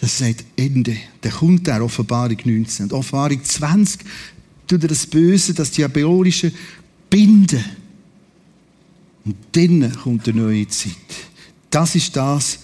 das 0.01 0.19
sagt 0.19 0.45
Ende. 0.57 0.97
Der 1.23 1.33
kommt 1.33 1.67
der 1.67 1.83
Offenbarung 1.83 2.39
19. 2.45 2.85
Und 2.85 2.93
Offenbarung 2.93 3.43
20 3.43 4.01
tut 4.67 4.89
das 4.89 5.07
Böse, 5.07 5.55
das 5.55 5.71
Diabolische 5.73 6.53
binden. 7.11 7.65
Und 9.25 9.37
dann 9.53 9.93
kommt 9.93 10.29
eine 10.29 10.41
neue 10.41 10.69
Zeit. 10.69 10.95
Das 11.71 11.95
ist 11.95 12.15
das, 12.17 12.61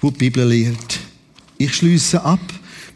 was 0.00 0.12
die 0.12 0.18
Bibel 0.18 0.48
lehrt. 0.48 0.98
Ich 1.58 1.74
schließe 1.74 2.22
ab 2.22 2.40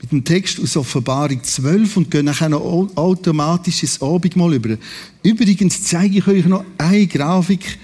mit 0.03 0.13
dem 0.13 0.25
Text 0.25 0.61
aus 0.61 0.77
Offenbarung 0.77 1.43
12 1.43 1.97
und 1.97 2.11
gehe 2.11 2.23
nachher 2.23 2.49
noch 2.49 2.91
automatisch 2.97 3.83
ins 3.83 4.03
Abendmahl 4.03 4.55
über. 4.55 4.77
Übrigens 5.23 5.85
zeige 5.85 6.19
ich 6.19 6.27
euch 6.27 6.45
noch 6.45 6.65
eine 6.77 7.07
Grafik 7.07 7.79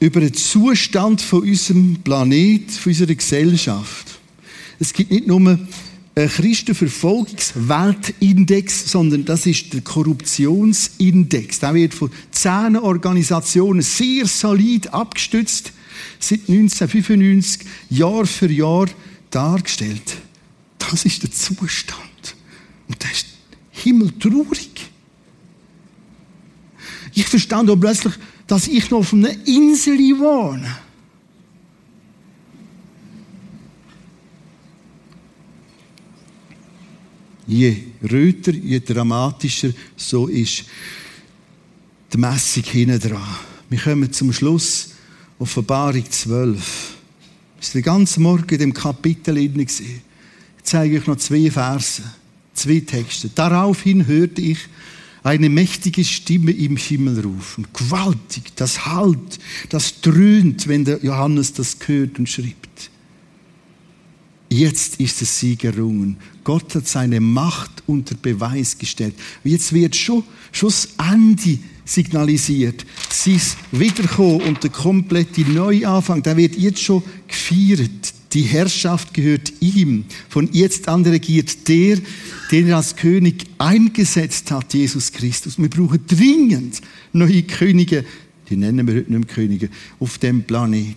über 0.00 0.20
den 0.20 0.34
Zustand 0.34 1.20
von 1.20 1.42
unserem 1.42 1.96
Planet, 2.02 2.70
von 2.70 2.90
unserer 2.90 3.14
Gesellschaft. 3.14 4.18
Es 4.78 4.92
gibt 4.92 5.10
nicht 5.10 5.26
nur 5.26 5.40
einen 5.40 5.66
Christenverfolgungsweltindex, 6.14 8.90
sondern 8.90 9.24
das 9.24 9.46
ist 9.46 9.72
der 9.72 9.80
Korruptionsindex. 9.82 11.60
Der 11.60 11.74
wird 11.74 11.94
von 11.94 12.10
zehn 12.30 12.76
Organisationen 12.76 13.82
sehr 13.82 14.26
solid 14.26 14.92
abgestützt, 14.92 15.72
seit 16.18 16.40
1995 16.48 17.60
Jahr 17.90 18.26
für 18.26 18.50
Jahr 18.50 18.86
dargestellt. 19.30 20.16
Das 20.90 21.04
ist 21.04 21.22
der 21.22 21.30
Zustand. 21.30 22.34
Und 22.88 23.02
das 23.02 23.12
ist 23.12 23.26
himmeltraurig. 23.70 24.90
Ich 27.12 27.26
verstand 27.26 27.68
auch 27.70 27.76
plötzlich, 27.76 28.14
dass 28.46 28.68
ich 28.68 28.90
noch 28.90 29.00
auf 29.00 29.12
einer 29.12 29.30
Insel 29.46 29.98
wohne. 30.18 30.76
Je 37.46 37.76
röter, 38.02 38.52
je 38.52 38.80
dramatischer, 38.80 39.72
so 39.96 40.26
ist 40.26 40.64
die 42.12 42.18
Messung 42.18 42.62
hinten 42.62 43.00
dran. 43.00 43.36
Wir 43.68 43.78
kommen 43.78 44.12
zum 44.12 44.32
Schluss, 44.32 44.90
Offenbarung 45.38 46.10
12. 46.10 46.96
Das 47.56 47.66
ist 47.66 47.74
den 47.74 47.82
ganzen 47.82 48.22
Morgen 48.22 48.48
in 48.48 48.58
dem 48.58 48.72
Kapitel 48.72 49.34
drin. 49.34 49.66
Ich 50.68 50.72
zeige 50.72 50.98
euch 50.98 51.06
noch 51.06 51.16
zwei 51.16 51.50
Verse, 51.50 52.02
zwei 52.52 52.80
Texte. 52.80 53.30
Daraufhin 53.34 54.06
hörte 54.06 54.42
ich 54.42 54.58
eine 55.22 55.48
mächtige 55.48 56.04
Stimme 56.04 56.50
im 56.50 56.76
Himmel 56.76 57.20
rufen. 57.20 57.66
Gewaltig, 57.72 58.54
das 58.54 58.84
halt, 58.84 59.38
das 59.70 60.02
dröhnt, 60.02 60.68
wenn 60.68 60.84
der 60.84 61.02
Johannes 61.02 61.54
das 61.54 61.78
hört 61.86 62.18
und 62.18 62.28
schreibt. 62.28 62.90
Jetzt 64.50 65.00
ist 65.00 65.22
es 65.22 65.40
Sieg 65.40 65.64
errungen. 65.64 66.18
Gott 66.44 66.74
hat 66.74 66.86
seine 66.86 67.18
Macht 67.18 67.82
unter 67.86 68.14
Beweis 68.14 68.76
gestellt. 68.76 69.14
Jetzt 69.44 69.72
wird 69.72 69.96
schon, 69.96 70.22
schon 70.52 70.68
das 70.68 70.90
Ende 70.98 71.60
signalisiert. 71.86 72.84
Sein 73.08 73.40
Wiederkommen 73.72 74.42
und 74.42 74.62
der 74.62 74.70
komplette 74.70 75.50
Neuanfang, 75.50 76.22
der 76.22 76.36
wird 76.36 76.56
jetzt 76.56 76.82
schon 76.82 77.02
gefeiert. 77.26 78.17
Die 78.32 78.42
Herrschaft 78.42 79.14
gehört 79.14 79.52
ihm. 79.60 80.04
Von 80.28 80.50
jetzt 80.52 80.88
an 80.88 81.04
regiert 81.04 81.66
der, 81.68 81.98
den 82.50 82.68
er 82.68 82.76
als 82.76 82.96
König 82.96 83.46
eingesetzt 83.56 84.50
hat, 84.50 84.74
Jesus 84.74 85.12
Christus. 85.12 85.58
Wir 85.58 85.70
brauchen 85.70 86.00
dringend 86.06 86.80
neue 87.12 87.42
Könige, 87.42 88.04
die 88.50 88.56
nennen 88.56 88.86
wir 88.86 88.96
heute 88.96 89.12
nicht 89.12 89.26
mehr 89.26 89.34
Könige, 89.34 89.70
auf 89.98 90.18
dem 90.18 90.42
Planet. 90.42 90.96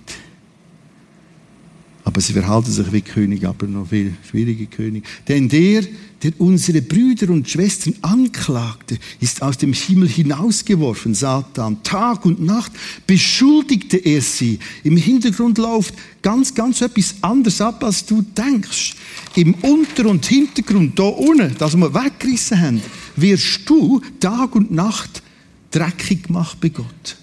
Aber 2.03 2.19
sie 2.19 2.33
verhalten 2.33 2.71
sich 2.71 2.91
wie 2.91 3.01
König, 3.01 3.45
aber 3.45 3.67
noch 3.67 3.87
viel 3.87 4.13
schwierige 4.27 4.65
König. 4.65 5.05
Denn 5.27 5.47
der, 5.47 5.83
der 6.23 6.31
unsere 6.39 6.81
Brüder 6.81 7.29
und 7.29 7.47
Schwestern 7.47 7.93
anklagte, 8.01 8.97
ist 9.19 9.43
aus 9.43 9.57
dem 9.59 9.73
Himmel 9.73 10.09
hinausgeworfen, 10.09 11.13
Satan. 11.13 11.83
Tag 11.83 12.25
und 12.25 12.41
Nacht 12.41 12.71
beschuldigte 13.05 13.97
er 13.97 14.21
sie. 14.21 14.57
Im 14.83 14.97
Hintergrund 14.97 15.59
läuft 15.59 15.93
ganz, 16.23 16.55
ganz 16.55 16.81
etwas 16.81 17.15
anderes 17.21 17.61
ab, 17.61 17.83
als 17.83 18.03
du 18.05 18.23
denkst. 18.23 18.95
Im 19.35 19.53
Unter- 19.55 20.09
und 20.09 20.25
Hintergrund, 20.25 20.97
da 20.97 21.03
unten, 21.03 21.55
das 21.59 21.77
wir 21.77 21.93
weggerissen 21.93 22.59
haben, 22.59 22.81
wirst 23.15 23.69
du 23.69 24.01
Tag 24.19 24.55
und 24.55 24.71
Nacht 24.71 25.21
dreckig 25.69 26.23
gemacht 26.23 26.57
bei 26.59 26.69
Gott. 26.69 27.17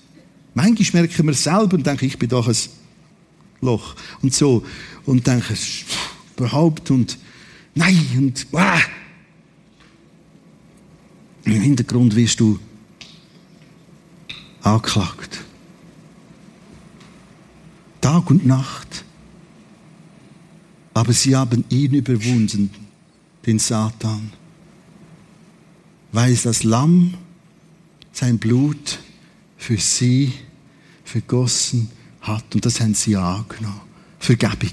Manchmal 0.54 1.02
merken 1.02 1.26
wir 1.26 1.34
selber 1.34 1.76
und 1.76 1.86
denken, 1.86 2.06
ich 2.06 2.18
bin 2.18 2.28
doch 2.28 2.48
ein 2.48 2.56
Loch. 3.60 3.94
Und 4.22 4.34
so. 4.34 4.64
Und 5.04 5.26
denken, 5.26 5.56
überhaupt 6.36 6.90
und 6.90 7.18
nein 7.74 8.06
und 8.16 8.46
ah. 8.52 8.80
Im 11.44 11.60
Hintergrund 11.60 12.14
wirst 12.14 12.40
du 12.40 12.58
angeklagt. 14.62 15.40
Tag 18.00 18.30
und 18.30 18.46
Nacht. 18.46 19.04
Aber 20.94 21.12
sie 21.12 21.34
haben 21.34 21.64
ihn 21.70 21.94
überwunden, 21.94 22.70
den 23.46 23.58
Satan, 23.58 24.32
weil 26.12 26.36
das 26.36 26.64
Lamm 26.64 27.14
sein 28.12 28.38
Blut 28.38 28.98
für 29.56 29.78
sie 29.78 30.32
vergossen 31.04 31.90
hat. 32.28 32.54
Und 32.54 32.64
das 32.64 32.80
haben 32.80 32.94
sie 32.94 33.16
angenommen. 33.16 33.80
Vergebung. 34.18 34.72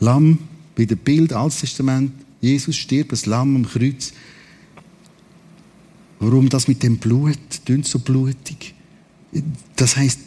Lamm, 0.00 0.38
bei 0.76 0.84
dem 0.84 0.98
Bild 0.98 1.32
Altes 1.32 1.60
Testament, 1.60 2.12
Jesus 2.40 2.76
stirbt 2.76 3.12
als 3.12 3.26
Lamm 3.26 3.56
am 3.56 3.66
Kreuz. 3.66 4.12
Warum 6.18 6.48
das 6.48 6.68
mit 6.68 6.82
dem 6.82 6.98
Blut, 6.98 7.38
klingt 7.64 7.86
so 7.86 7.98
blutig? 7.98 8.74
Das 9.76 9.96
heißt, 9.96 10.20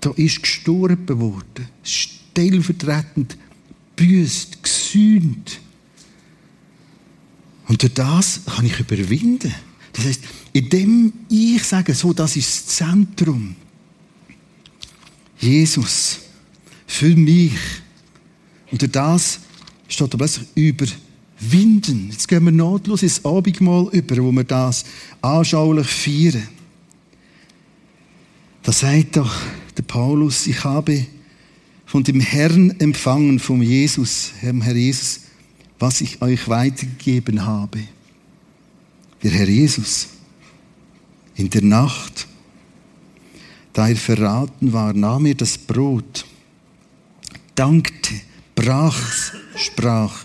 da 0.00 0.10
ist 0.10 0.42
gestorben 0.42 1.20
worden, 1.20 1.68
stellvertretend 1.82 3.38
büßt, 3.96 4.62
gesühnt. 4.62 5.60
Und 7.68 7.82
durch 7.82 7.94
das 7.94 8.42
kann 8.44 8.66
ich 8.66 8.78
überwinden. 8.78 9.54
Das 9.94 10.04
heißt, 10.04 10.22
indem 10.54 11.12
ich 11.28 11.62
sage, 11.62 11.92
so, 11.92 12.14
das 12.14 12.36
ist 12.36 12.68
das 12.68 12.76
Zentrum. 12.76 13.54
Jesus, 15.38 16.20
für 16.86 17.14
mich. 17.14 17.52
Und 18.70 18.80
durch 18.80 18.92
das 18.92 19.40
steht 19.88 20.14
da 20.14 20.16
plötzlich 20.16 20.46
überwinden. 20.54 22.08
Jetzt 22.10 22.28
gehen 22.28 22.44
wir 22.44 22.52
notlos 22.52 23.02
ins 23.02 23.22
Abendmahl 23.22 23.88
über, 23.92 24.16
wo 24.22 24.32
wir 24.32 24.44
das 24.44 24.86
anschaulich 25.20 25.86
feiern. 25.86 26.48
Da 28.62 28.72
sagt 28.72 29.18
doch 29.18 29.34
der 29.76 29.82
Paulus, 29.82 30.46
ich 30.46 30.64
habe 30.64 31.04
von 31.84 32.02
dem 32.02 32.20
Herrn 32.20 32.70
empfangen, 32.80 33.38
vom 33.38 33.60
Jesus, 33.60 34.32
Herrn 34.40 34.62
Herr 34.62 34.74
Jesus, 34.74 35.20
was 35.78 36.00
ich 36.00 36.22
euch 36.22 36.48
weitergegeben 36.48 37.44
habe 37.44 37.80
der 39.24 39.32
Herr 39.32 39.48
Jesus 39.48 40.08
in 41.36 41.50
der 41.50 41.62
Nacht, 41.62 42.26
da 43.72 43.88
er 43.88 43.96
verraten 43.96 44.72
war, 44.72 44.92
nahm 44.92 45.26
er 45.26 45.34
das 45.34 45.58
Brot, 45.58 46.24
dankte, 47.54 48.14
brach's, 48.54 49.32
sprach, 49.56 50.24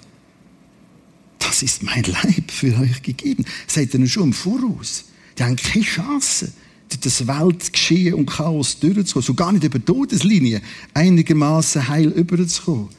das 1.40 1.64
ist 1.64 1.84
mein 1.84 2.04
Leib 2.04 2.52
für 2.52 2.78
euch 2.78 3.02
gegeben. 3.02 3.46
Seid 3.66 3.94
ihr 3.94 4.08
schon 4.08 4.24
im 4.24 4.34
Voraus? 4.34 5.06
Die 5.38 5.44
haben 5.44 5.56
keine 5.56 5.84
Chance, 5.84 6.52
durch 6.90 7.00
das 7.02 7.28
Weltgeschehen 7.28 8.16
und 8.16 8.26
Chaos 8.26 8.80
durchzukommen, 8.80 9.26
so 9.26 9.34
gar 9.34 9.52
nicht 9.52 9.64
über 9.64 9.84
Todeslinie 9.84 10.62
einigermaßen 10.94 11.88
heil 11.88 12.10
überzukommen. 12.10 12.90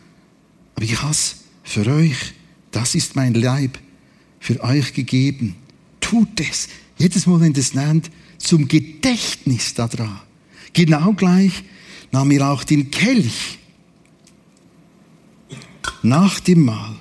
Aber 0.75 0.85
ich 0.85 1.03
hasse 1.03 1.37
für 1.65 1.87
euch, 1.87 2.35
das 2.71 2.95
ist 2.95 3.17
mein 3.17 3.35
Leib 3.35 3.79
für 4.39 4.63
euch 4.63 4.95
gegeben. 4.95 5.57
Tut 6.01 6.41
es, 6.41 6.69
jedes 7.01 7.27
Mal, 7.27 7.41
wenn 7.41 7.55
es 7.55 7.75
nennt, 7.75 8.11
zum 8.37 8.69
Gedächtnis 8.69 9.73
daran. 9.75 10.21
Genau 10.75 11.15
gleich 11.15 11.65
nahm 12.13 12.31
er 12.31 12.51
auch 12.51 12.63
den 12.63 12.91
Kelch 12.91 13.59
nach 16.03 16.41
dem 16.41 16.65
Mahl 16.65 16.97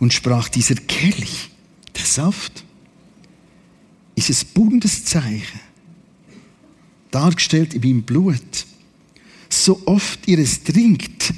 und 0.00 0.12
sprach, 0.12 0.48
dieser 0.48 0.76
Kelch, 0.76 1.50
der 1.94 2.04
Saft, 2.04 2.64
ist 4.14 4.30
es 4.30 4.44
Bundeszeichen, 4.44 5.60
dargestellt 7.10 7.74
in 7.74 7.82
meinem 7.82 8.02
Blut. 8.02 8.66
So 9.48 9.82
oft 9.84 10.26
ihr 10.26 10.38
es 10.38 10.62
trinkt, 10.64 11.34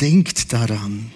denkt 0.00 0.52
daran. 0.52 1.10